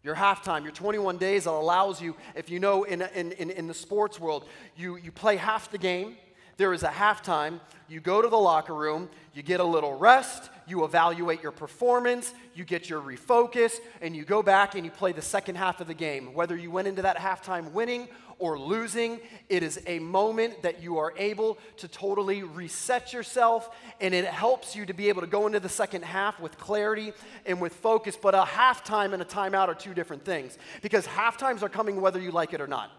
[0.03, 3.67] Your halftime, your 21 days that allows you, if you know in, in, in, in
[3.67, 4.45] the sports world,
[4.75, 6.17] you, you play half the game,
[6.57, 7.59] there is a halftime.
[7.87, 12.33] You go to the locker room, you get a little rest, you evaluate your performance,
[12.53, 15.87] you get your refocus, and you go back and you play the second half of
[15.87, 16.33] the game.
[16.33, 18.09] Whether you went into that halftime winning
[18.41, 23.69] or losing, it is a moment that you are able to totally reset yourself,
[24.01, 27.13] and it helps you to be able to go into the second half with clarity
[27.45, 28.17] and with focus.
[28.19, 32.19] But a halftime and a timeout are two different things because halftimes are coming whether
[32.19, 32.91] you like it or not.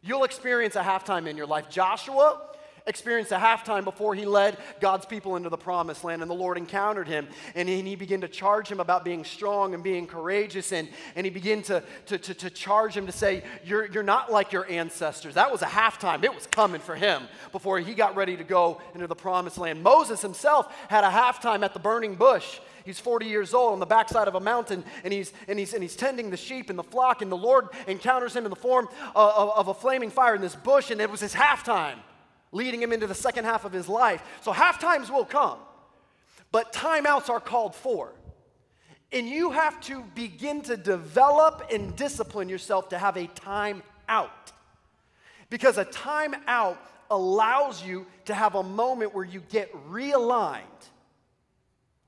[0.00, 1.68] You'll experience a halftime in your life.
[1.68, 2.40] Joshua,
[2.86, 6.22] experienced a halftime before he led God's people into the promised land.
[6.22, 9.82] And the Lord encountered him and he, began to charge him about being strong and
[9.82, 10.72] being courageous.
[10.72, 14.32] And, and he began to, to, to, to charge him to say, you're, you're not
[14.32, 15.34] like your ancestors.
[15.34, 16.24] That was a halftime.
[16.24, 19.82] It was coming for him before he got ready to go into the promised land.
[19.82, 22.60] Moses himself had a halftime at the burning bush.
[22.84, 25.84] He's 40 years old on the backside of a mountain, and he's, and he's, and
[25.84, 28.88] he's tending the sheep and the flock, and the Lord encounters him in the form
[29.14, 31.98] of, of, of a flaming fire in this bush, and it was his halftime
[32.52, 34.22] leading him into the second half of his life.
[34.42, 35.58] So half times will come,
[36.52, 38.12] but timeouts are called for.
[39.10, 44.52] And you have to begin to develop and discipline yourself to have a time out.
[45.50, 46.78] Because a time out
[47.10, 50.62] allows you to have a moment where you get realigned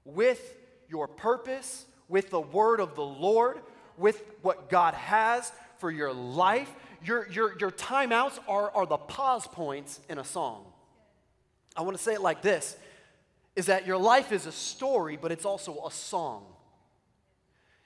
[0.07, 0.57] with
[0.89, 3.61] your purpose, with the word of the Lord,
[3.99, 6.73] with what God has for your life,
[7.05, 10.65] your, your, your timeouts are, are the pause points in a song.
[11.77, 12.77] I want to say it like this
[13.57, 16.45] is that your life is a story, but it's also a song.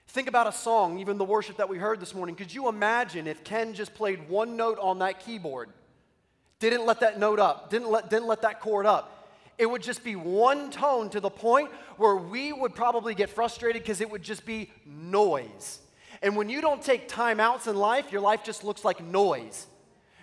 [0.08, 2.34] Think about a song, even the worship that we heard this morning.
[2.34, 5.68] Could you imagine if Ken just played one note on that keyboard,
[6.58, 9.28] didn't let that note up, didn't let, didn't let that chord up?
[9.58, 13.82] It would just be one tone to the point where we would probably get frustrated
[13.82, 15.80] because it would just be noise.
[16.22, 19.66] And when you don't take time outs in life, your life just looks like noise.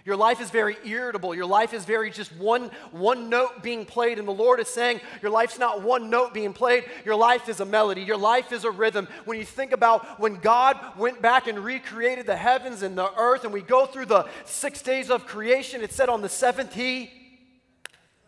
[0.05, 1.34] Your life is very irritable.
[1.34, 4.19] Your life is very just one, one note being played.
[4.19, 6.84] And the Lord is saying, Your life's not one note being played.
[7.03, 8.03] Your life is a melody.
[8.03, 9.08] Your life is a rhythm.
[9.25, 13.45] When you think about when God went back and recreated the heavens and the earth,
[13.45, 17.12] and we go through the six days of creation, it said on the seventh, He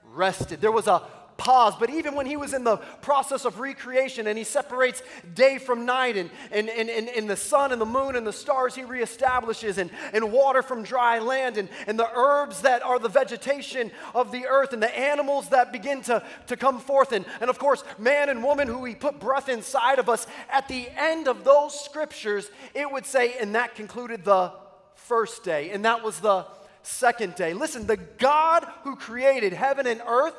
[0.03, 0.59] rested.
[0.61, 1.03] There was a
[1.37, 1.75] pause.
[1.79, 5.01] But even when he was in the process of recreation and he separates
[5.33, 8.33] day from night and, and, and, and, and the sun and the moon and the
[8.33, 12.99] stars he reestablishes and, and water from dry land and, and the herbs that are
[12.99, 17.25] the vegetation of the earth and the animals that begin to, to come forth and,
[17.39, 20.87] and of course man and woman who he put breath inside of us at the
[20.97, 24.51] end of those scriptures it would say and that concluded the
[24.95, 26.45] first day and that was the
[26.83, 30.33] second day listen the god who created heaven and earth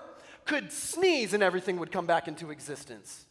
[0.49, 3.27] could sneeze and everything would come back into existence.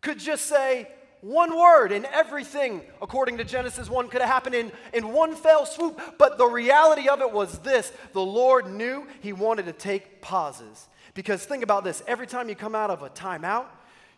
[0.00, 0.88] Could just say
[1.20, 5.64] one word and everything, according to Genesis 1, could have happened in, in one fell
[5.64, 6.00] swoop.
[6.18, 10.88] But the reality of it was this the Lord knew He wanted to take pauses.
[11.14, 13.66] Because think about this every time you come out of a timeout,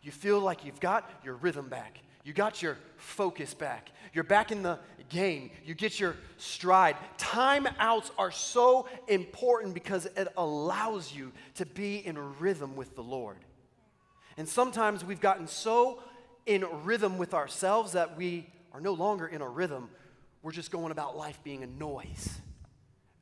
[0.03, 4.51] you feel like you've got your rhythm back, you got your focus back, you're back
[4.51, 5.51] in the game.
[5.65, 6.97] You get your stride.
[7.19, 13.39] Timeouts are so important because it allows you to be in rhythm with the Lord.
[14.37, 16.01] And sometimes we've gotten so
[16.47, 19.89] in rhythm with ourselves that we are no longer in a rhythm.
[20.43, 22.41] We're just going about life being a noise.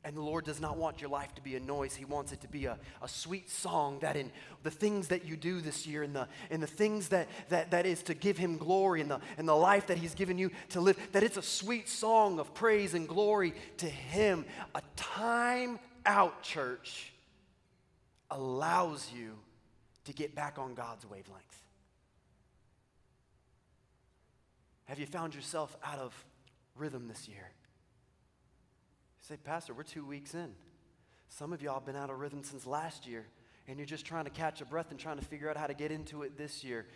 [0.05, 1.95] And the Lord does not want your life to be a noise.
[1.95, 5.37] He wants it to be a, a sweet song that in the things that you
[5.37, 8.57] do this year and the, and the things that, that, that is to give Him
[8.57, 11.41] glory and the, and the life that He's given you to live, that it's a
[11.41, 14.43] sweet song of praise and glory to Him.
[14.75, 17.13] A time out, church.
[18.29, 19.37] allows you
[20.05, 21.61] to get back on God's wavelength.
[24.85, 26.13] Have you found yourself out of
[26.75, 27.51] rhythm this year?
[29.23, 30.51] Say, Pastor, we're two weeks in.
[31.29, 33.25] Some of y'all have been out of rhythm since last year,
[33.69, 35.73] and you're just trying to catch a breath and trying to figure out how to
[35.73, 36.87] get into it this year.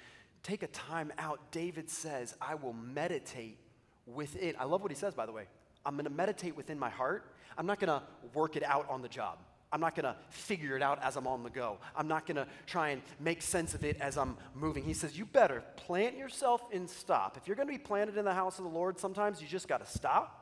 [0.43, 1.39] Take a time out.
[1.51, 3.57] David says, I will meditate
[4.05, 4.55] within.
[4.59, 5.45] I love what he says, by the way.
[5.85, 7.31] I'm going to meditate within my heart.
[7.57, 9.37] I'm not going to work it out on the job.
[9.71, 11.77] I'm not going to figure it out as I'm on the go.
[11.95, 14.83] I'm not going to try and make sense of it as I'm moving.
[14.83, 17.37] He says, You better plant yourself and stop.
[17.37, 19.69] If you're going to be planted in the house of the Lord, sometimes you just
[19.69, 20.36] got to stop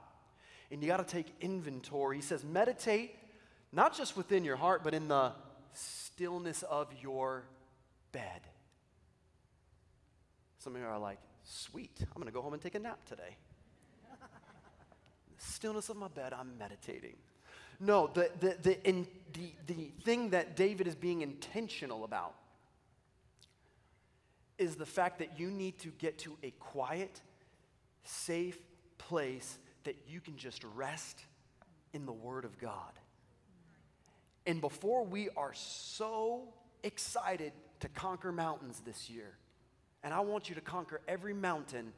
[0.72, 2.18] and you got to take inventory.
[2.18, 3.16] He says, Meditate
[3.72, 5.34] not just within your heart, but in the
[5.74, 7.44] stillness of your
[8.12, 8.42] bed.
[10.60, 13.06] Some of you are like, Sweet, I'm going to go home and take a nap
[13.06, 13.38] today.
[14.10, 14.18] the
[15.38, 17.18] stillness of my bed, I'm meditating.
[17.80, 22.34] No, the, the, the, in, the, the thing that David is being intentional about
[24.58, 27.22] is the fact that you need to get to a quiet,
[28.04, 28.58] safe
[28.98, 31.20] place that you can just rest
[31.94, 32.92] in the Word of God.
[34.46, 39.38] And before we are so excited to conquer mountains this year,
[40.04, 41.94] and I want you to conquer every mountain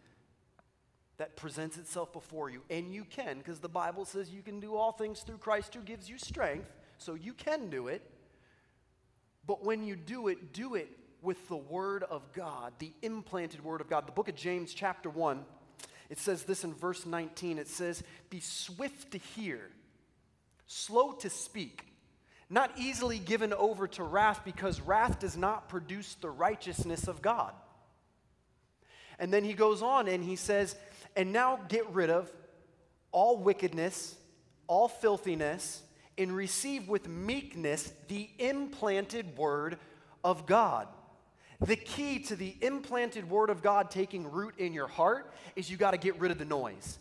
[1.17, 2.62] that presents itself before you.
[2.69, 5.82] And you can, because the Bible says you can do all things through Christ who
[5.82, 6.71] gives you strength.
[7.00, 8.02] So you can do it.
[9.45, 10.89] But when you do it, do it
[11.21, 14.08] with the Word of God, the implanted Word of God.
[14.08, 15.43] The book of James, chapter 1,
[16.10, 19.62] it says this in verse 19 it says, Be swift to hear,
[20.65, 21.86] slow to speak,
[22.50, 27.54] not easily given over to wrath, because wrath does not produce the righteousness of God.
[29.20, 30.76] And then he goes on and he says,
[31.17, 32.32] and now get rid of
[33.12, 34.15] all wickedness,
[34.67, 35.82] all filthiness,
[36.17, 39.80] and receive with meekness the implanted word
[40.24, 40.88] of God.
[41.60, 45.78] The key to the implanted word of God taking root in your heart is you
[45.78, 47.00] got to get rid of the noise,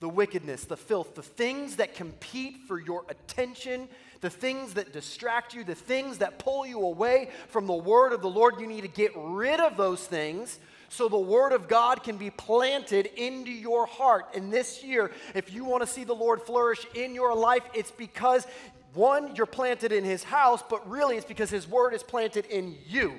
[0.00, 3.88] the wickedness, the filth, the things that compete for your attention,
[4.22, 8.22] the things that distract you, the things that pull you away from the word of
[8.22, 8.60] the Lord.
[8.60, 12.30] You need to get rid of those things so the Word of God can be
[12.30, 14.34] planted into your heart.
[14.34, 17.90] And this year, if you want to see the Lord flourish in your life, it's
[17.90, 18.46] because
[18.94, 22.76] one, you're planted in His house, but really it's because His Word is planted in
[22.86, 23.14] you.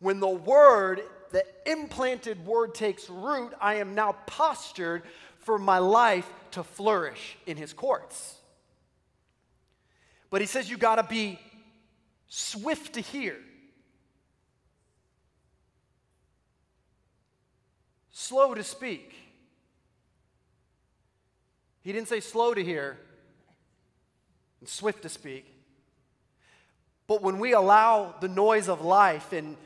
[0.00, 5.02] When the Word, the implanted Word takes root, I am now postured
[5.38, 8.36] for my life to flourish in His courts.
[10.30, 11.38] But He says you got to be
[12.28, 13.36] swift to hear.
[18.24, 19.12] slow to speak.
[21.82, 22.98] He didn't say slow to hear
[24.60, 25.46] and swift to speak.
[27.06, 29.58] But when we allow the noise of life and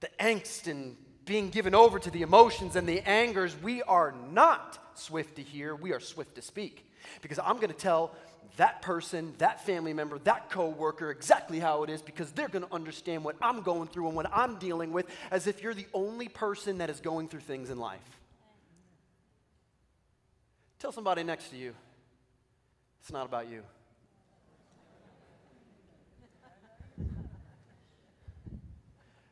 [0.00, 4.78] the angst and being given over to the emotions and the angers, we are not
[4.94, 6.86] swift to hear, we are swift to speak.
[7.22, 8.14] Because I'm going to tell
[8.56, 12.74] that person, that family member, that coworker exactly how it is because they're going to
[12.74, 16.28] understand what I'm going through and what I'm dealing with as if you're the only
[16.28, 18.00] person that is going through things in life.
[20.78, 21.74] Tell somebody next to you,
[23.00, 23.62] it's not about you.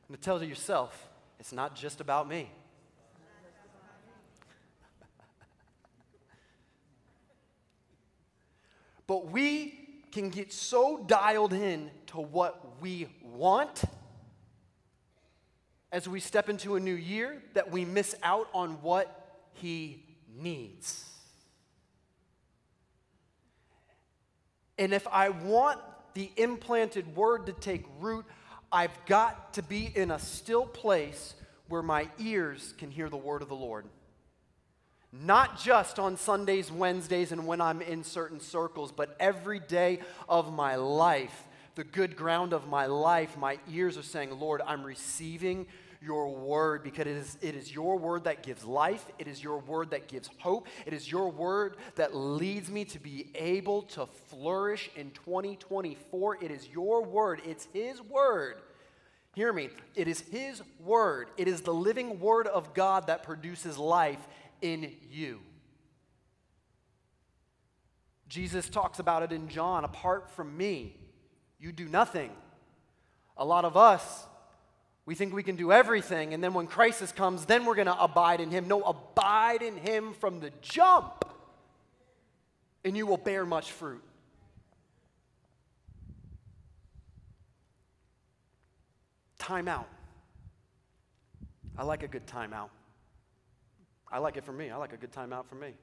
[0.09, 2.51] And to tell yourself, it's not just about me.
[9.07, 9.75] But we
[10.11, 13.85] can get so dialed in to what we want
[15.93, 20.05] as we step into a new year that we miss out on what He
[20.37, 21.05] needs.
[24.79, 25.81] And if I want
[26.15, 28.25] the implanted word to take root,
[28.71, 31.35] I've got to be in a still place
[31.69, 33.87] where my ears can hear the word of the Lord.
[35.11, 40.53] Not just on Sundays, Wednesdays, and when I'm in certain circles, but every day of
[40.53, 41.45] my life,
[41.77, 45.67] the good ground of my life, my ears are saying, Lord, I'm receiving
[46.01, 49.05] your word because it is, it is your word that gives life.
[49.19, 50.69] It is your word that gives hope.
[50.87, 56.45] It is your word that leads me to be able to flourish in 2024.
[56.45, 57.41] It is your word.
[57.45, 58.57] It's His word.
[59.39, 59.69] Hear me.
[59.95, 61.29] It is His word.
[61.37, 64.19] It is the living word of God that produces life
[64.61, 65.39] in you.
[68.29, 70.97] Jesus talks about it in John apart from me,
[71.61, 72.33] you do nothing.
[73.37, 74.27] A lot of us,
[75.07, 78.03] we think we can do everything, and then when crisis comes, then we're going to
[78.03, 78.67] abide in Him.
[78.67, 81.25] No, abide in Him from the jump,
[82.85, 84.03] and you will bear much fruit.
[89.39, 89.87] Timeout.
[91.77, 92.71] I like a good timeout.
[94.11, 94.71] I like it for me.
[94.71, 95.75] I like a good timeout for me.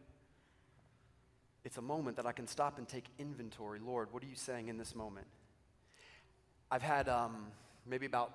[1.64, 3.80] It's a moment that I can stop and take inventory.
[3.80, 5.28] Lord, what are you saying in this moment?
[6.70, 7.48] I've had um,
[7.86, 8.34] maybe about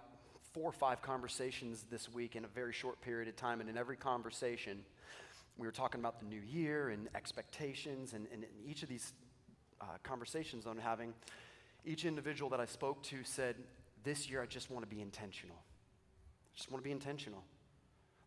[0.52, 3.76] four or five conversations this week in a very short period of time, and in
[3.76, 4.84] every conversation,
[5.58, 9.12] we were talking about the new year and expectations, and, and each of these
[9.80, 11.12] uh, conversations I'm having,
[11.84, 13.56] each individual that I spoke to said,
[14.02, 15.56] This year I just want to be intentional.
[15.56, 17.44] I just want to be intentional.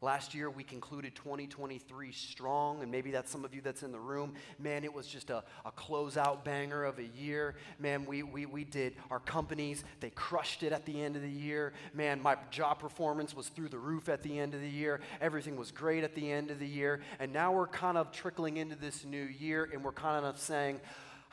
[0.04, 4.00] Last year, we concluded 2023 strong, and maybe that's some of you that's in the
[4.02, 4.34] room.
[4.60, 7.56] Man, it was just a, a closeout banger of a year.
[7.80, 11.30] Man, we, we, we did our companies, they crushed it at the end of the
[11.30, 11.72] year.
[11.94, 15.00] Man, my job performance was through the roof at the end of the year.
[15.22, 17.00] Everything was great at the end of the year.
[17.18, 20.82] And now we're kind of trickling into this new year, and we're kind of saying,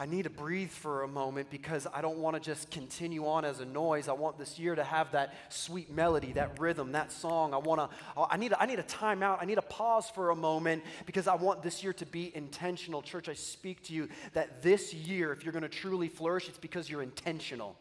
[0.00, 3.44] I need to breathe for a moment because I don't want to just continue on
[3.44, 4.08] as a noise.
[4.08, 7.52] I want this year to have that sweet melody, that rhythm, that song.
[7.52, 9.42] I want to I need a, I need a time out.
[9.42, 13.02] I need a pause for a moment because I want this year to be intentional.
[13.02, 16.56] Church, I speak to you that this year if you're going to truly flourish, it's
[16.56, 17.76] because you're intentional.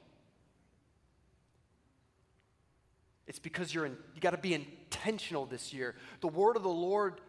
[3.27, 5.95] It's because you're in, you got to be intentional this year.
[6.19, 7.21] The word of the Lord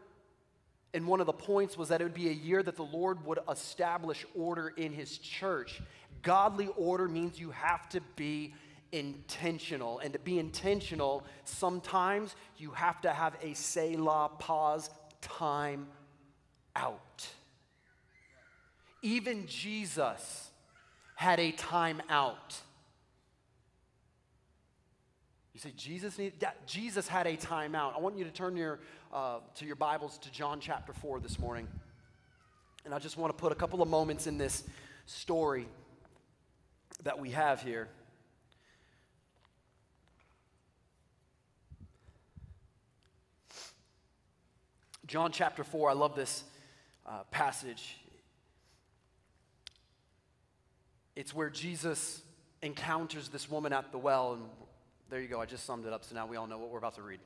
[0.92, 3.24] and one of the points was that it would be a year that the Lord
[3.24, 5.80] would establish order in his church.
[6.22, 8.54] Godly order means you have to be
[8.92, 10.00] intentional.
[10.00, 15.86] And to be intentional, sometimes you have to have a Selah pause time
[16.74, 17.28] out.
[19.02, 20.50] Even Jesus
[21.14, 22.56] had a time out.
[25.60, 27.94] You say Jesus need, yeah, Jesus had a timeout.
[27.94, 28.78] I want you to turn your
[29.12, 31.68] uh, to your Bibles to John chapter 4 this morning.
[32.86, 34.64] And I just want to put a couple of moments in this
[35.04, 35.66] story
[37.02, 37.88] that we have here.
[45.06, 46.42] John chapter 4, I love this
[47.04, 47.98] uh, passage.
[51.16, 52.22] It's where Jesus
[52.62, 54.42] encounters this woman at the well, and
[55.10, 56.78] there you go, I just summed it up, so now we all know what we're
[56.78, 57.18] about to read.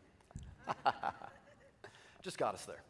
[2.23, 2.81] Just got us there.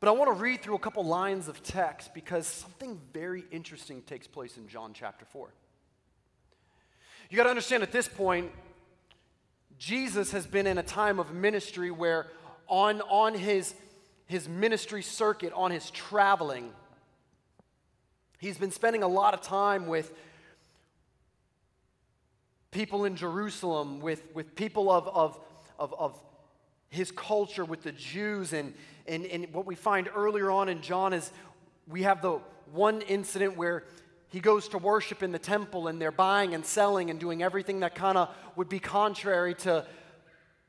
[0.00, 4.00] But I want to read through a couple lines of text because something very interesting
[4.00, 5.52] takes place in John chapter 4.
[7.28, 8.50] You got to understand at this point,
[9.78, 12.28] Jesus has been in a time of ministry where
[12.68, 13.74] on, on his,
[14.26, 16.70] his ministry circuit, on his traveling,
[18.38, 20.10] he's been spending a lot of time with
[22.70, 25.40] people in Jerusalem, with, with people of, of,
[25.78, 26.20] of, of
[26.88, 28.52] his culture with the Jews.
[28.52, 28.74] And,
[29.06, 31.30] and, and what we find earlier on in John is
[31.88, 32.40] we have the
[32.72, 33.84] one incident where
[34.28, 37.80] he goes to worship in the temple and they're buying and selling and doing everything
[37.80, 39.84] that kind of would be contrary to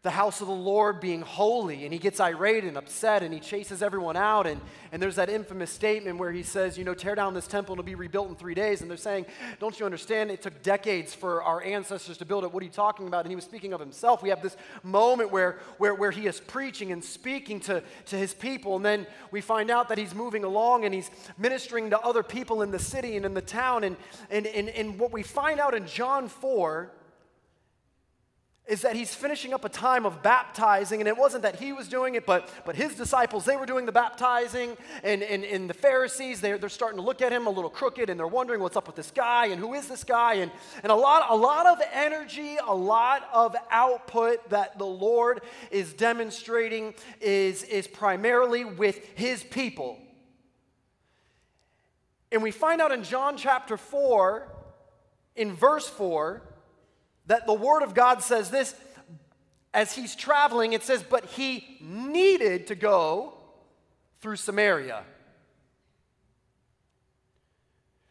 [0.03, 3.39] the house of the Lord being holy, and he gets irate and upset and he
[3.39, 4.47] chases everyone out.
[4.47, 4.59] And,
[4.91, 7.79] and there's that infamous statement where he says, You know, tear down this temple and
[7.79, 8.81] it'll be rebuilt in three days.
[8.81, 9.27] And they're saying,
[9.59, 10.31] Don't you understand?
[10.31, 12.51] It took decades for our ancestors to build it.
[12.51, 13.25] What are you talking about?
[13.25, 14.23] And he was speaking of himself.
[14.23, 18.33] We have this moment where, where, where he is preaching and speaking to, to his
[18.33, 18.77] people.
[18.77, 22.63] And then we find out that he's moving along and he's ministering to other people
[22.63, 23.83] in the city and in the town.
[23.83, 23.97] And,
[24.31, 26.91] and, and, and what we find out in John 4
[28.71, 31.89] is that he's finishing up a time of baptizing, and it wasn't that he was
[31.89, 35.73] doing it, but, but his disciples, they were doing the baptizing, and, and, and the
[35.73, 38.77] Pharisees, they're, they're starting to look at him a little crooked, and they're wondering what's
[38.77, 40.53] up with this guy, and who is this guy, and,
[40.83, 45.91] and a, lot, a lot of energy, a lot of output that the Lord is
[45.91, 49.99] demonstrating is, is primarily with his people.
[52.31, 54.47] And we find out in John chapter 4,
[55.35, 56.41] in verse 4,
[57.31, 58.75] that the Word of God says this
[59.73, 63.35] as he's traveling, it says, but he needed to go
[64.19, 65.03] through Samaria.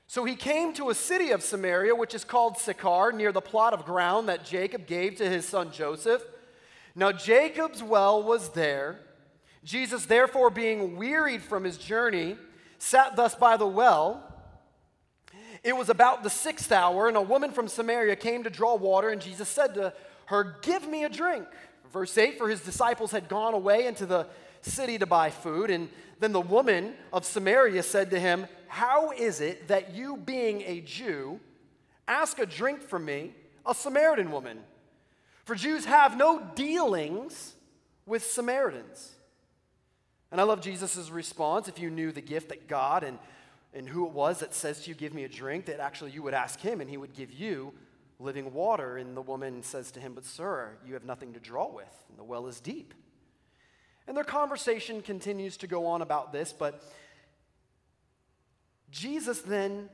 [0.06, 3.74] So he came to a city of Samaria, which is called Sychar, near the plot
[3.74, 6.24] of ground that Jacob gave to his son Joseph.
[6.94, 9.00] Now Jacob's well was there.
[9.62, 12.38] Jesus, therefore, being wearied from his journey,
[12.78, 14.29] sat thus by the well.
[15.62, 19.10] It was about the sixth hour, and a woman from Samaria came to draw water,
[19.10, 19.92] and Jesus said to
[20.26, 21.46] her, Give me a drink.
[21.92, 24.26] Verse 8 For his disciples had gone away into the
[24.62, 25.88] city to buy food, and
[26.18, 30.80] then the woman of Samaria said to him, How is it that you, being a
[30.80, 31.40] Jew,
[32.08, 33.34] ask a drink from me,
[33.66, 34.60] a Samaritan woman?
[35.44, 37.54] For Jews have no dealings
[38.06, 39.12] with Samaritans.
[40.30, 41.68] And I love Jesus' response.
[41.68, 43.18] If you knew the gift that God and
[43.72, 46.22] and who it was that says to you, Give me a drink, that actually you
[46.22, 47.72] would ask him and he would give you
[48.18, 48.96] living water.
[48.96, 52.18] And the woman says to him, But, sir, you have nothing to draw with, and
[52.18, 52.94] the well is deep.
[54.06, 56.82] And their conversation continues to go on about this, but
[58.90, 59.88] Jesus then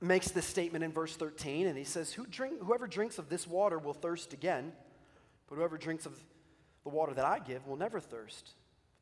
[0.00, 3.46] makes this statement in verse 13, and he says, Who drink, Whoever drinks of this
[3.46, 4.72] water will thirst again,
[5.48, 6.16] but whoever drinks of
[6.84, 8.50] the water that I give will never thirst.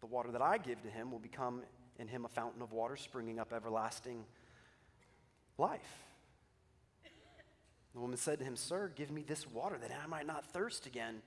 [0.01, 1.63] The water that I give to him will become
[2.01, 4.25] in him a fountain of water springing up everlasting
[5.59, 6.05] life.
[7.93, 10.87] The woman said to him, Sir, give me this water that I might not thirst
[10.87, 11.23] again.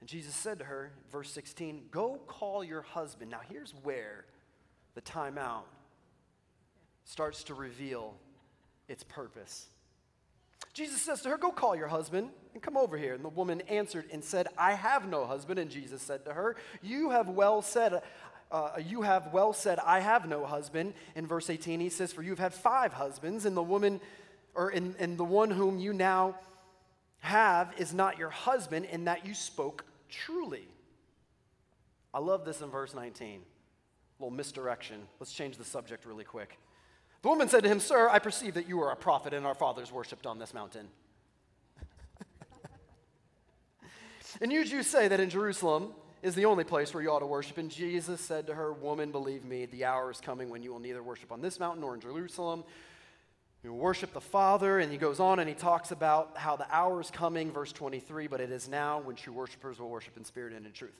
[0.00, 3.30] And Jesus said to her, verse 16, Go call your husband.
[3.30, 4.24] Now, here's where
[4.94, 5.64] the timeout
[7.04, 8.14] starts to reveal
[8.88, 9.66] its purpose.
[10.72, 13.14] Jesus says to her, Go call your husband and come over here.
[13.14, 15.58] And the woman answered and said, I have no husband.
[15.58, 18.02] And Jesus said to her, You have well said,
[18.50, 20.94] uh, You have well said, I have no husband.
[21.14, 24.00] In verse 18, he says, For you've had five husbands, and the woman,
[24.54, 26.36] or in, and the one whom you now
[27.20, 30.66] have is not your husband, in that you spoke truly.
[32.12, 33.28] I love this in verse 19.
[33.28, 35.02] A little misdirection.
[35.20, 36.58] Let's change the subject really quick.
[37.22, 39.54] The woman said to him, Sir, I perceive that you are a prophet and our
[39.54, 40.88] fathers worshipped on this mountain.
[44.40, 45.92] and you Jews say that in Jerusalem
[46.22, 47.58] is the only place where you ought to worship.
[47.58, 50.80] And Jesus said to her, Woman, believe me, the hour is coming when you will
[50.80, 52.64] neither worship on this mountain nor in Jerusalem.
[53.62, 57.00] You worship the Father, and he goes on and he talks about how the hour
[57.00, 60.54] is coming, verse 23, but it is now when true worshipers will worship in spirit
[60.54, 60.98] and in truth.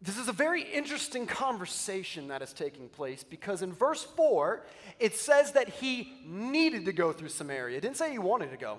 [0.00, 4.62] This is a very interesting conversation that is taking place because in verse 4,
[5.00, 7.78] it says that he needed to go through Samaria.
[7.78, 8.78] It didn't say he wanted to go.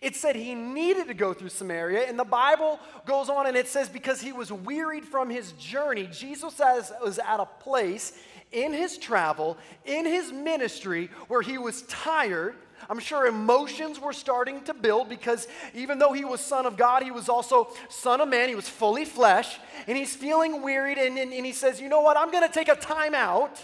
[0.00, 3.68] It said he needed to go through Samaria, and the Bible goes on and it
[3.68, 6.58] says because he was wearied from his journey, Jesus
[7.02, 8.18] was at a place
[8.52, 12.56] in his travel, in his ministry, where he was tired
[12.88, 17.02] I'm sure emotions were starting to build because even though he was Son of God,
[17.02, 18.48] he was also Son of Man.
[18.48, 20.98] He was fully flesh, and he's feeling wearied.
[20.98, 22.16] And, and, and he says, You know what?
[22.16, 23.62] I'm going to take a time out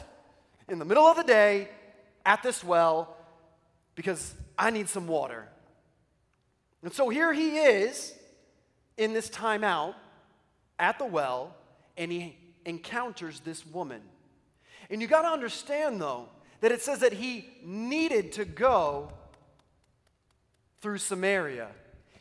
[0.68, 1.68] in the middle of the day
[2.24, 3.16] at this well
[3.94, 5.48] because I need some water.
[6.82, 8.14] And so here he is
[8.96, 9.94] in this time out
[10.78, 11.54] at the well,
[11.96, 14.02] and he encounters this woman.
[14.90, 16.28] And you got to understand, though,
[16.60, 19.12] that it says that he needed to go
[20.80, 21.68] through Samaria.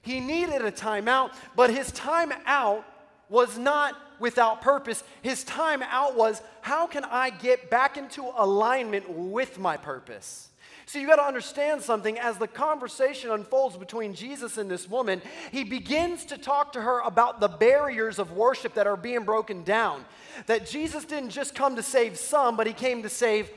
[0.01, 2.85] He needed a timeout, but his time out
[3.29, 5.03] was not without purpose.
[5.21, 10.49] His time out was how can I get back into alignment with my purpose?
[10.87, 12.19] So you got to understand something.
[12.19, 15.21] As the conversation unfolds between Jesus and this woman,
[15.51, 19.63] he begins to talk to her about the barriers of worship that are being broken
[19.63, 20.05] down.
[20.45, 23.49] That Jesus didn't just come to save some, but he came to save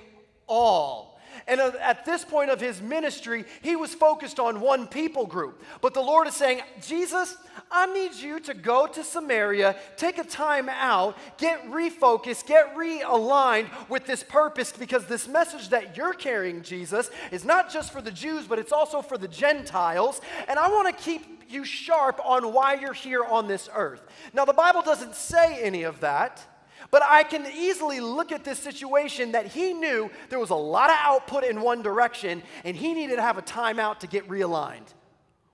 [0.46, 1.07] all.
[1.46, 5.62] And at this point of his ministry, he was focused on one people group.
[5.80, 7.36] But the Lord is saying, Jesus,
[7.70, 13.68] I need you to go to Samaria, take a time out, get refocused, get realigned
[13.88, 18.10] with this purpose because this message that you're carrying, Jesus, is not just for the
[18.10, 20.20] Jews, but it's also for the Gentiles.
[20.48, 24.02] And I want to keep you sharp on why you're here on this earth.
[24.32, 26.42] Now, the Bible doesn't say any of that.
[26.90, 30.88] But I can easily look at this situation that he knew there was a lot
[30.88, 34.94] of output in one direction and he needed to have a timeout to get realigned.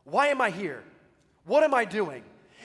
[0.04, 0.84] Why am I here?
[1.44, 2.22] What am I doing?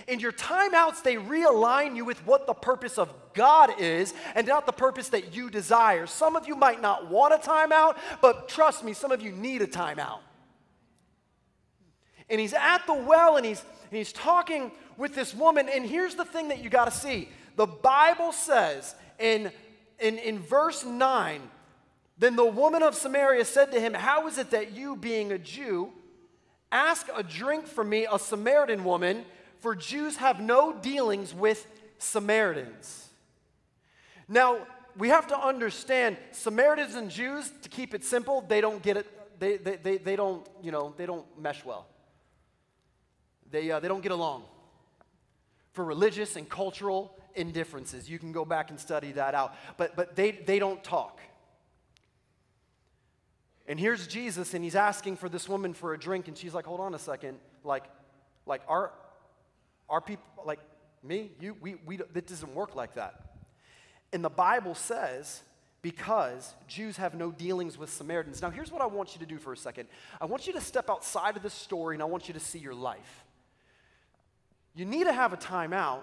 [0.08, 4.66] In your timeouts, they realign you with what the purpose of God is and not
[4.66, 6.06] the purpose that you desire.
[6.06, 9.62] Some of you might not want a timeout, but trust me, some of you need
[9.62, 10.20] a timeout.
[12.30, 15.68] And he's at the well and he's, and he's talking with this woman.
[15.68, 17.30] And here's the thing that you got to see
[17.60, 19.52] the Bible says in,
[20.00, 21.42] in, in verse 9,
[22.18, 25.38] then the woman of Samaria said to him, How is it that you, being a
[25.38, 25.92] Jew,
[26.72, 29.26] ask a drink from me, a Samaritan woman?
[29.58, 33.10] For Jews have no dealings with Samaritans.
[34.30, 34.60] Now,
[34.98, 39.38] we have to understand Samaritans and Jews, to keep it simple, they don't get it,
[39.38, 41.88] they, they, they, they don't, you know, they don't mesh well.
[43.52, 44.46] They, uh, they don't get along.
[45.80, 48.10] For religious and cultural indifferences.
[48.10, 49.56] You can go back and study that out.
[49.78, 51.22] But, but they, they don't talk.
[53.66, 56.66] And here's Jesus, and he's asking for this woman for a drink, and she's like,
[56.66, 57.38] hold on a second.
[57.64, 57.86] Like,
[58.46, 58.92] like our,
[59.90, 60.60] our people, like
[61.02, 63.38] me, you, we, we, it doesn't work like that.
[64.12, 65.44] And the Bible says,
[65.82, 68.42] because Jews have no dealings with Samaritans.
[68.42, 69.88] Now, here's what I want you to do for a second
[70.20, 72.60] I want you to step outside of this story, and I want you to see
[72.60, 73.24] your life.
[74.80, 76.02] You need to have a timeout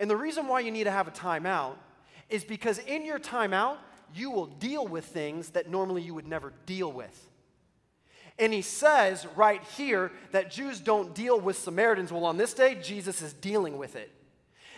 [0.00, 1.74] and the reason why you need to have a timeout
[2.28, 3.78] is because in your timeout,
[4.14, 7.28] you will deal with things that normally you would never deal with.
[8.38, 12.12] And he says right here that Jews don't deal with Samaritans.
[12.12, 14.12] Well, on this day, Jesus is dealing with it.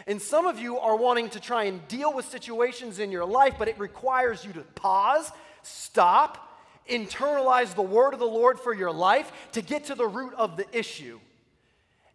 [0.07, 3.57] And some of you are wanting to try and deal with situations in your life,
[3.59, 5.31] but it requires you to pause,
[5.63, 6.59] stop,
[6.89, 10.57] internalize the word of the Lord for your life to get to the root of
[10.57, 11.21] the issue.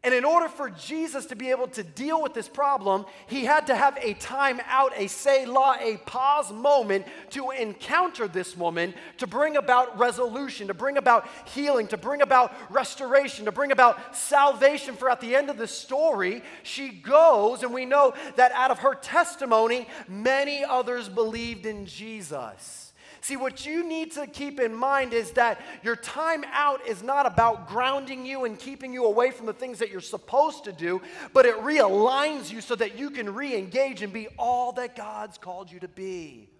[0.05, 3.65] And in order for Jesus to be able to deal with this problem, he had
[3.67, 8.93] to have a time out, a say Selah, a pause moment to encounter this woman,
[9.17, 14.15] to bring about resolution, to bring about healing, to bring about restoration, to bring about
[14.15, 14.95] salvation.
[14.95, 18.79] For at the end of the story, she goes, and we know that out of
[18.79, 22.84] her testimony, many others believed in Jesus.
[23.25, 27.25] See, what you need to keep in mind is that your time out is not
[27.25, 31.01] about grounding you and keeping you away from the things that you're supposed to do,
[31.33, 35.39] but it realigns you so that you can re engage and be all that God's
[35.39, 36.51] called you to be.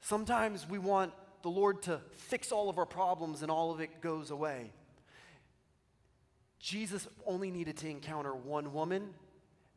[0.00, 4.00] Sometimes we want the Lord to fix all of our problems and all of it
[4.00, 4.70] goes away.
[6.60, 9.14] Jesus only needed to encounter one woman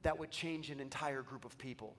[0.03, 1.95] that would change an entire group of people.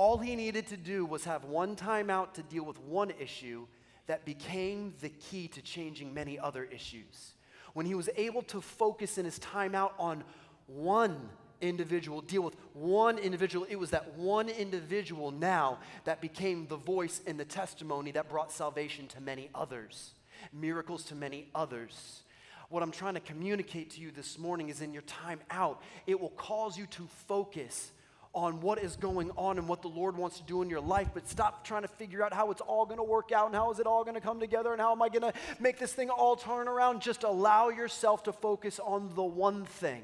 [0.00, 3.66] All he needed to do was have one time out to deal with one issue
[4.06, 7.34] that became the key to changing many other issues.
[7.74, 10.24] When he was able to focus in his time out on
[10.68, 11.28] one
[11.60, 17.20] individual, deal with one individual, it was that one individual now that became the voice
[17.26, 20.14] and the testimony that brought salvation to many others,
[20.50, 22.22] miracles to many others.
[22.70, 26.18] What I'm trying to communicate to you this morning is in your time out, it
[26.18, 27.92] will cause you to focus
[28.32, 31.08] on what is going on and what the Lord wants to do in your life,
[31.12, 33.72] but stop trying to figure out how it's all going to work out and how
[33.72, 35.92] is it all going to come together and how am I going to make this
[35.92, 37.02] thing all turn around.
[37.02, 40.02] Just allow yourself to focus on the one thing,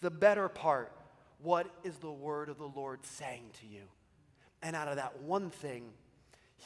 [0.00, 0.92] the better part.
[1.42, 3.82] What is the word of the Lord saying to you?
[4.62, 5.84] And out of that one thing,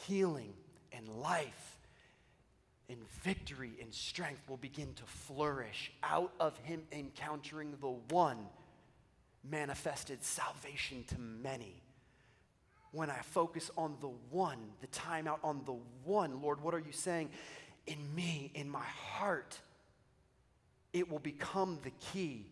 [0.07, 0.53] healing
[0.91, 1.77] and life
[2.89, 8.37] and victory and strength will begin to flourish out of him encountering the one
[9.43, 11.81] manifested salvation to many.
[12.91, 16.79] When I focus on the one, the time out on the one, Lord, what are
[16.79, 17.29] you saying?
[17.85, 19.59] In me, in my heart,
[20.91, 22.47] it will become the key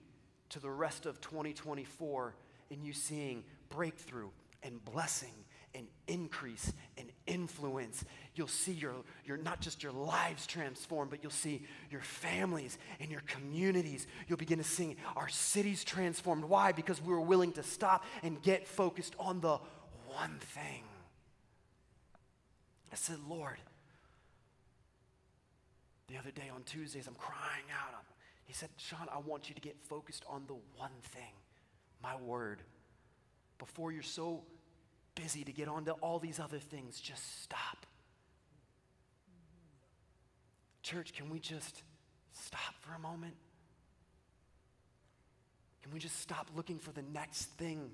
[0.50, 2.36] to the rest of 2024
[2.70, 4.30] in you seeing breakthrough
[4.64, 5.34] and blessing
[5.74, 8.04] and increase and influence.
[8.36, 8.94] You'll see your,
[9.26, 14.08] your not just your lives transformed, but you'll see your families and your communities.
[14.28, 16.46] You'll begin to see our cities transformed.
[16.46, 16.72] Why?
[16.72, 19.60] Because we were willing to stop and get focused on the
[20.08, 20.84] one thing.
[22.92, 23.58] I said, Lord,
[26.08, 27.94] the other day on Tuesdays, I'm crying out.
[28.46, 31.34] He said, Sean, I want you to get focused on the one thing,
[32.02, 32.62] my word.
[33.60, 34.44] Before you're so
[35.22, 37.00] busy to get onto all these other things.
[37.00, 37.86] Just stop.
[40.84, 41.84] Church, can we just
[42.32, 43.34] stop for a moment?
[45.84, 47.92] Can we just stop looking for the next thing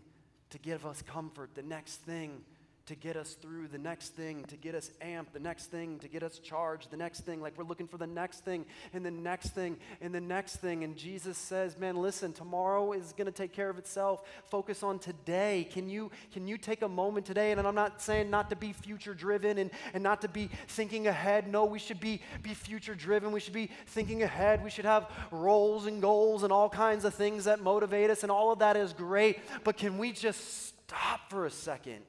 [0.50, 2.42] to give us comfort, the next thing
[2.86, 6.10] to get us through the next thing, to get us amped, the next thing, to
[6.10, 7.42] get us charged, the next thing.
[7.42, 10.84] Like we're looking for the next thing and the next thing and the next thing.
[10.84, 14.24] And Jesus says, man, listen, tomorrow is going to take care of itself.
[14.50, 15.66] Focus on today.
[15.72, 17.54] Can you, can you take a moment today?
[17.54, 21.08] And I'm not saying not to be future driven and, and not to be thinking
[21.08, 21.48] ahead.
[21.48, 23.32] No, we should be, be future driven.
[23.32, 24.62] We should be thinking ahead.
[24.62, 28.24] We should have roles and goals and all kinds of things that motivate us.
[28.24, 29.40] And all of that is great.
[29.64, 32.04] But can we just stop for a second?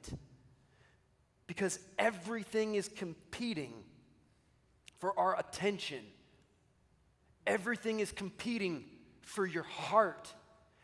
[1.47, 3.73] Because everything is competing
[4.99, 6.03] for our attention.
[7.45, 8.85] Everything is competing
[9.21, 10.33] for your heart.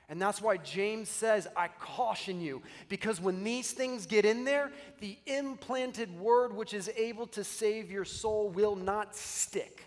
[0.09, 4.71] And that's why James says, I caution you, because when these things get in there,
[4.99, 9.85] the implanted word which is able to save your soul will not stick.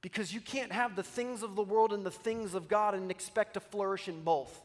[0.00, 3.10] Because you can't have the things of the world and the things of God and
[3.10, 4.62] expect to flourish in both.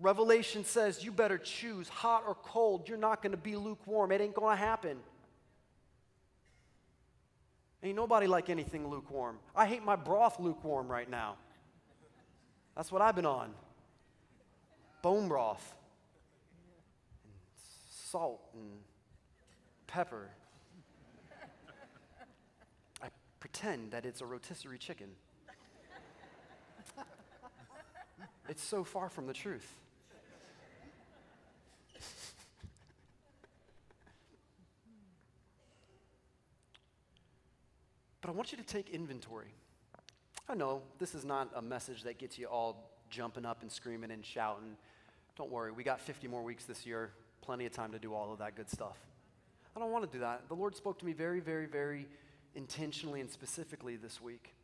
[0.00, 2.88] Revelation says you better choose hot or cold.
[2.88, 4.12] You're not going to be lukewarm.
[4.12, 4.98] It ain't going to happen.
[7.82, 9.38] Ain't nobody like anything lukewarm.
[9.54, 11.36] I hate my broth lukewarm right now.
[12.76, 13.50] That's what I've been on.
[15.02, 15.74] Bone broth,
[17.24, 17.32] and
[18.10, 18.68] salt, and
[19.86, 20.28] pepper.
[23.02, 23.08] I
[23.40, 25.08] pretend that it's a rotisserie chicken.
[28.48, 29.76] It's so far from the truth.
[38.20, 39.54] But I want you to take inventory.
[40.48, 44.10] I know this is not a message that gets you all jumping up and screaming
[44.10, 44.76] and shouting.
[45.36, 47.12] Don't worry, we got 50 more weeks this year,
[47.42, 48.96] plenty of time to do all of that good stuff.
[49.76, 50.48] I don't want to do that.
[50.48, 52.08] The Lord spoke to me very, very, very
[52.54, 54.54] intentionally and specifically this week.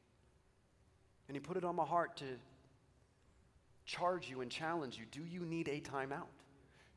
[1.29, 2.25] And He put it on my heart to
[3.85, 5.05] charge you and challenge you.
[5.11, 6.27] Do you need a timeout?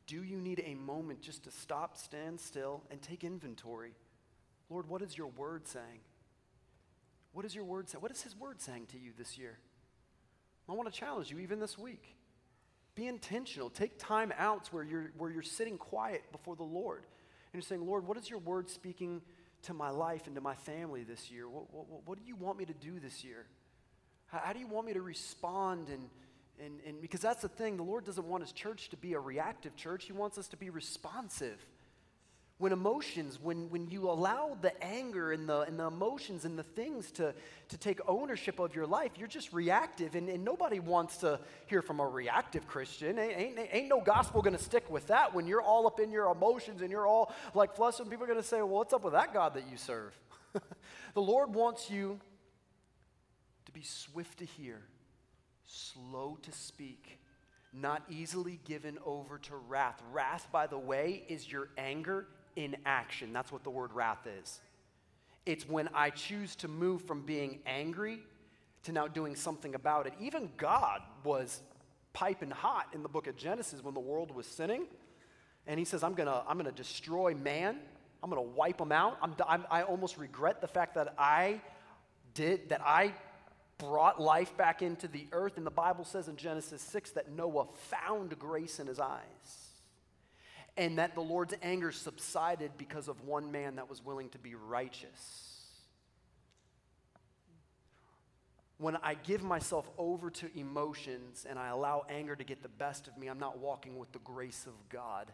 [0.06, 3.92] Do you need a moment just to stop, stand still, and take inventory?
[4.70, 6.00] Lord, what is your word saying?
[7.38, 8.02] What is your word saying?
[8.02, 9.58] What is His word saying to you this year?
[10.68, 12.16] I want to challenge you even this week.
[12.96, 13.70] Be intentional.
[13.70, 17.04] Take time outs where you're, where you're sitting quiet before the Lord.
[17.04, 19.22] And you're saying, Lord, what is your word speaking
[19.62, 21.48] to my life and to my family this year?
[21.48, 23.46] What, what, what do you want me to do this year?
[24.26, 25.90] How, how do you want me to respond?
[25.90, 26.08] And,
[26.60, 29.20] and, and because that's the thing, the Lord doesn't want his church to be a
[29.20, 31.64] reactive church, he wants us to be responsive
[32.58, 36.64] when emotions, when, when you allow the anger and the, and the emotions and the
[36.64, 37.32] things to,
[37.68, 40.16] to take ownership of your life, you're just reactive.
[40.16, 43.16] And, and nobody wants to hear from a reactive Christian.
[43.16, 46.10] Ain't, ain't, ain't no gospel going to stick with that when you're all up in
[46.10, 48.10] your emotions and you're all like flustered.
[48.10, 50.18] People are going to say, well, what's up with that God that you serve?
[51.14, 52.18] the Lord wants you
[53.66, 54.80] to be swift to hear,
[55.64, 57.20] slow to speak,
[57.72, 60.02] not easily given over to wrath.
[60.10, 62.26] Wrath, by the way, is your anger
[62.58, 63.32] in action.
[63.32, 64.60] That's what the word wrath is.
[65.46, 68.18] It's when I choose to move from being angry
[68.82, 70.12] to now doing something about it.
[70.20, 71.62] Even God was
[72.12, 74.88] piping hot in the book of Genesis when the world was sinning.
[75.68, 77.78] And he says, I'm going to I'm to destroy man.
[78.24, 79.18] I'm going to wipe them out.
[79.22, 81.60] I'm, I'm, I almost regret the fact that I
[82.34, 83.14] did, that I
[83.78, 85.58] brought life back into the earth.
[85.58, 89.67] And the Bible says in Genesis 6 that Noah found grace in his eyes
[90.78, 94.54] and that the Lord's anger subsided because of one man that was willing to be
[94.54, 95.56] righteous.
[98.78, 103.08] When I give myself over to emotions and I allow anger to get the best
[103.08, 105.32] of me, I'm not walking with the grace of God.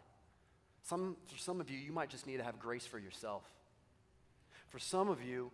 [0.82, 3.42] Some, for some of you, you might just need to have grace for yourself.
[4.70, 5.52] For some of you,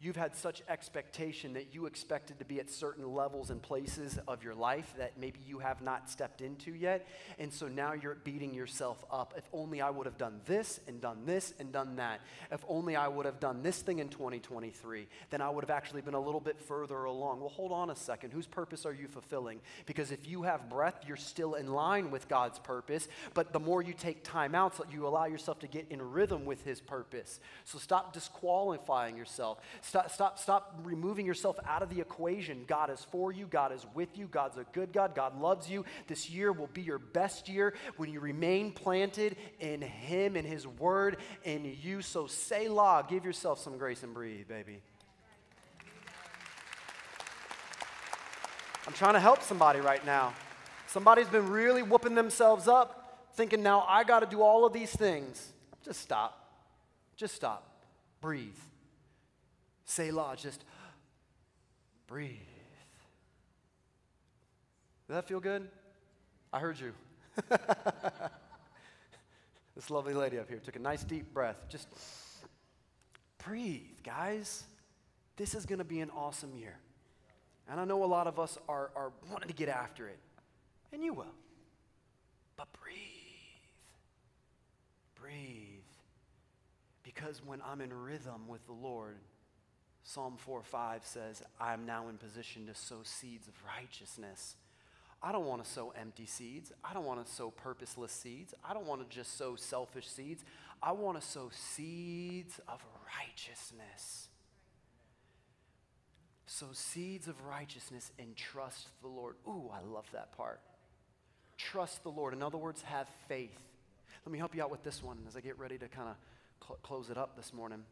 [0.00, 4.42] You've had such expectation that you expected to be at certain levels and places of
[4.42, 7.06] your life that maybe you have not stepped into yet.
[7.38, 9.32] And so now you're beating yourself up.
[9.36, 12.20] If only I would have done this and done this and done that.
[12.50, 16.02] If only I would have done this thing in 2023, then I would have actually
[16.02, 17.40] been a little bit further along.
[17.40, 18.32] Well, hold on a second.
[18.32, 19.60] Whose purpose are you fulfilling?
[19.86, 23.08] Because if you have breath, you're still in line with God's purpose.
[23.32, 26.44] But the more you take time out, so you allow yourself to get in rhythm
[26.44, 27.40] with His purpose.
[27.64, 29.60] So stop disqualifying yourself.
[29.94, 32.64] Stop, stop, stop removing yourself out of the equation.
[32.66, 35.84] God is for you, God is with you, God's a good God, God loves you.
[36.08, 40.66] This year will be your best year when you remain planted in Him and His
[40.66, 42.02] Word in you.
[42.02, 44.80] So, Selah, give yourself some grace and breathe, baby.
[48.88, 50.34] I'm trying to help somebody right now.
[50.88, 54.90] Somebody's been really whooping themselves up, thinking, now I got to do all of these
[54.90, 55.52] things.
[55.84, 56.48] Just stop.
[57.14, 57.64] Just stop.
[58.20, 58.58] Breathe.
[59.84, 60.64] Selah, just
[62.06, 62.38] breathe.
[65.06, 65.68] Does that feel good?
[66.52, 66.92] I heard you.
[69.74, 71.56] this lovely lady up here took a nice deep breath.
[71.68, 71.88] Just
[73.44, 74.64] breathe, guys.
[75.36, 76.78] This is going to be an awesome year.
[77.68, 80.18] And I know a lot of us are, are wanting to get after it,
[80.92, 81.34] and you will.
[82.56, 82.94] But breathe.
[85.20, 85.80] Breathe.
[87.02, 89.16] Because when I'm in rhythm with the Lord,
[90.04, 94.56] Psalm 4 5 says, I'm now in position to sow seeds of righteousness.
[95.22, 96.70] I don't want to sow empty seeds.
[96.84, 98.52] I don't want to sow purposeless seeds.
[98.62, 100.44] I don't want to just sow selfish seeds.
[100.82, 102.84] I want to sow seeds of
[103.18, 104.28] righteousness.
[106.44, 109.36] Sow seeds of righteousness and trust the Lord.
[109.48, 110.60] Ooh, I love that part.
[111.56, 112.34] Trust the Lord.
[112.34, 113.58] In other words, have faith.
[114.26, 116.16] Let me help you out with this one as I get ready to kind of
[116.66, 117.84] cl- close it up this morning.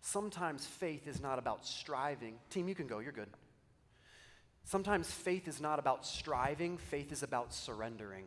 [0.00, 2.34] Sometimes faith is not about striving.
[2.48, 3.28] Team, you can go, you're good.
[4.64, 8.24] Sometimes faith is not about striving, faith is about surrendering.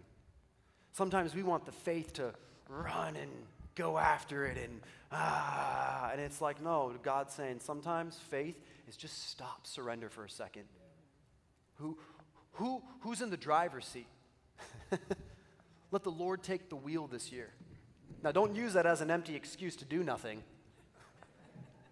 [0.91, 2.33] Sometimes we want the faith to
[2.67, 3.31] run and
[3.75, 9.29] go after it and ah, and it's like, no, God's saying sometimes faith is just
[9.29, 10.63] stop, surrender for a second.
[11.75, 11.97] Who,
[12.53, 14.07] who, who's in the driver's seat?
[15.91, 17.49] Let the Lord take the wheel this year.
[18.23, 20.43] Now, don't use that as an empty excuse to do nothing.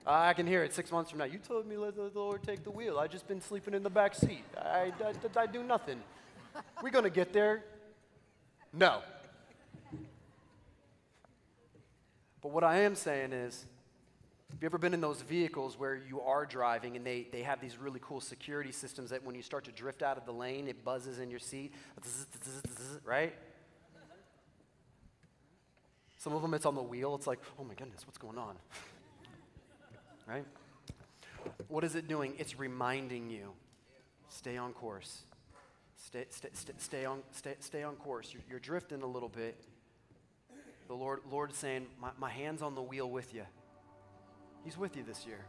[0.05, 1.25] I can hear it six months from now.
[1.25, 2.97] You told me let the Lord take the wheel.
[2.97, 4.43] I've just been sleeping in the back seat.
[4.57, 6.01] I, I, I do nothing.
[6.81, 7.63] We're going to get there.
[8.73, 9.01] No.
[12.41, 13.65] But what I am saying is,
[14.49, 17.61] have you ever been in those vehicles where you are driving and they, they have
[17.61, 20.67] these really cool security systems that when you start to drift out of the lane,
[20.67, 21.73] it buzzes in your seat,
[23.05, 23.33] right?
[26.17, 27.15] Some of them it's on the wheel.
[27.15, 28.55] It's like, oh my goodness, what's going on?
[30.27, 30.45] Right?
[31.67, 32.33] What is it doing?
[32.37, 33.53] It's reminding you
[34.29, 35.23] stay on course.
[35.95, 38.33] Stay, stay, stay, stay on, stay, stay on course.
[38.33, 39.63] You're, you're drifting a little bit.
[40.87, 43.43] The Lord, Lord is saying, my, my hand's on the wheel with you.
[44.63, 45.45] He's with you this year.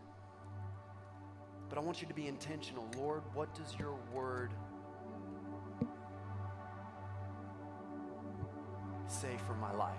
[1.69, 2.87] But I want you to be intentional.
[2.97, 4.53] Lord, what does your word
[9.09, 9.97] say for my life?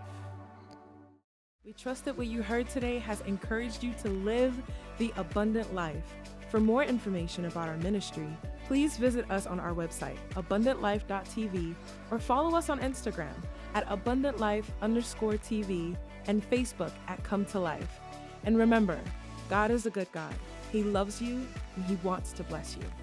[1.66, 4.53] We trust that what you heard today has encouraged you to live
[4.97, 6.03] the abundant life.
[6.49, 8.28] For more information about our ministry,
[8.68, 11.74] please visit us on our website, abundantlife.tv,
[12.11, 13.34] or follow us on Instagram
[13.76, 15.95] at abundantlife underscore TV
[16.28, 18.01] and Facebook at Come to Life.
[18.43, 18.99] And remember,
[19.49, 20.36] God is a good God.
[20.70, 21.47] He loves you
[21.78, 23.03] and He wants to bless you.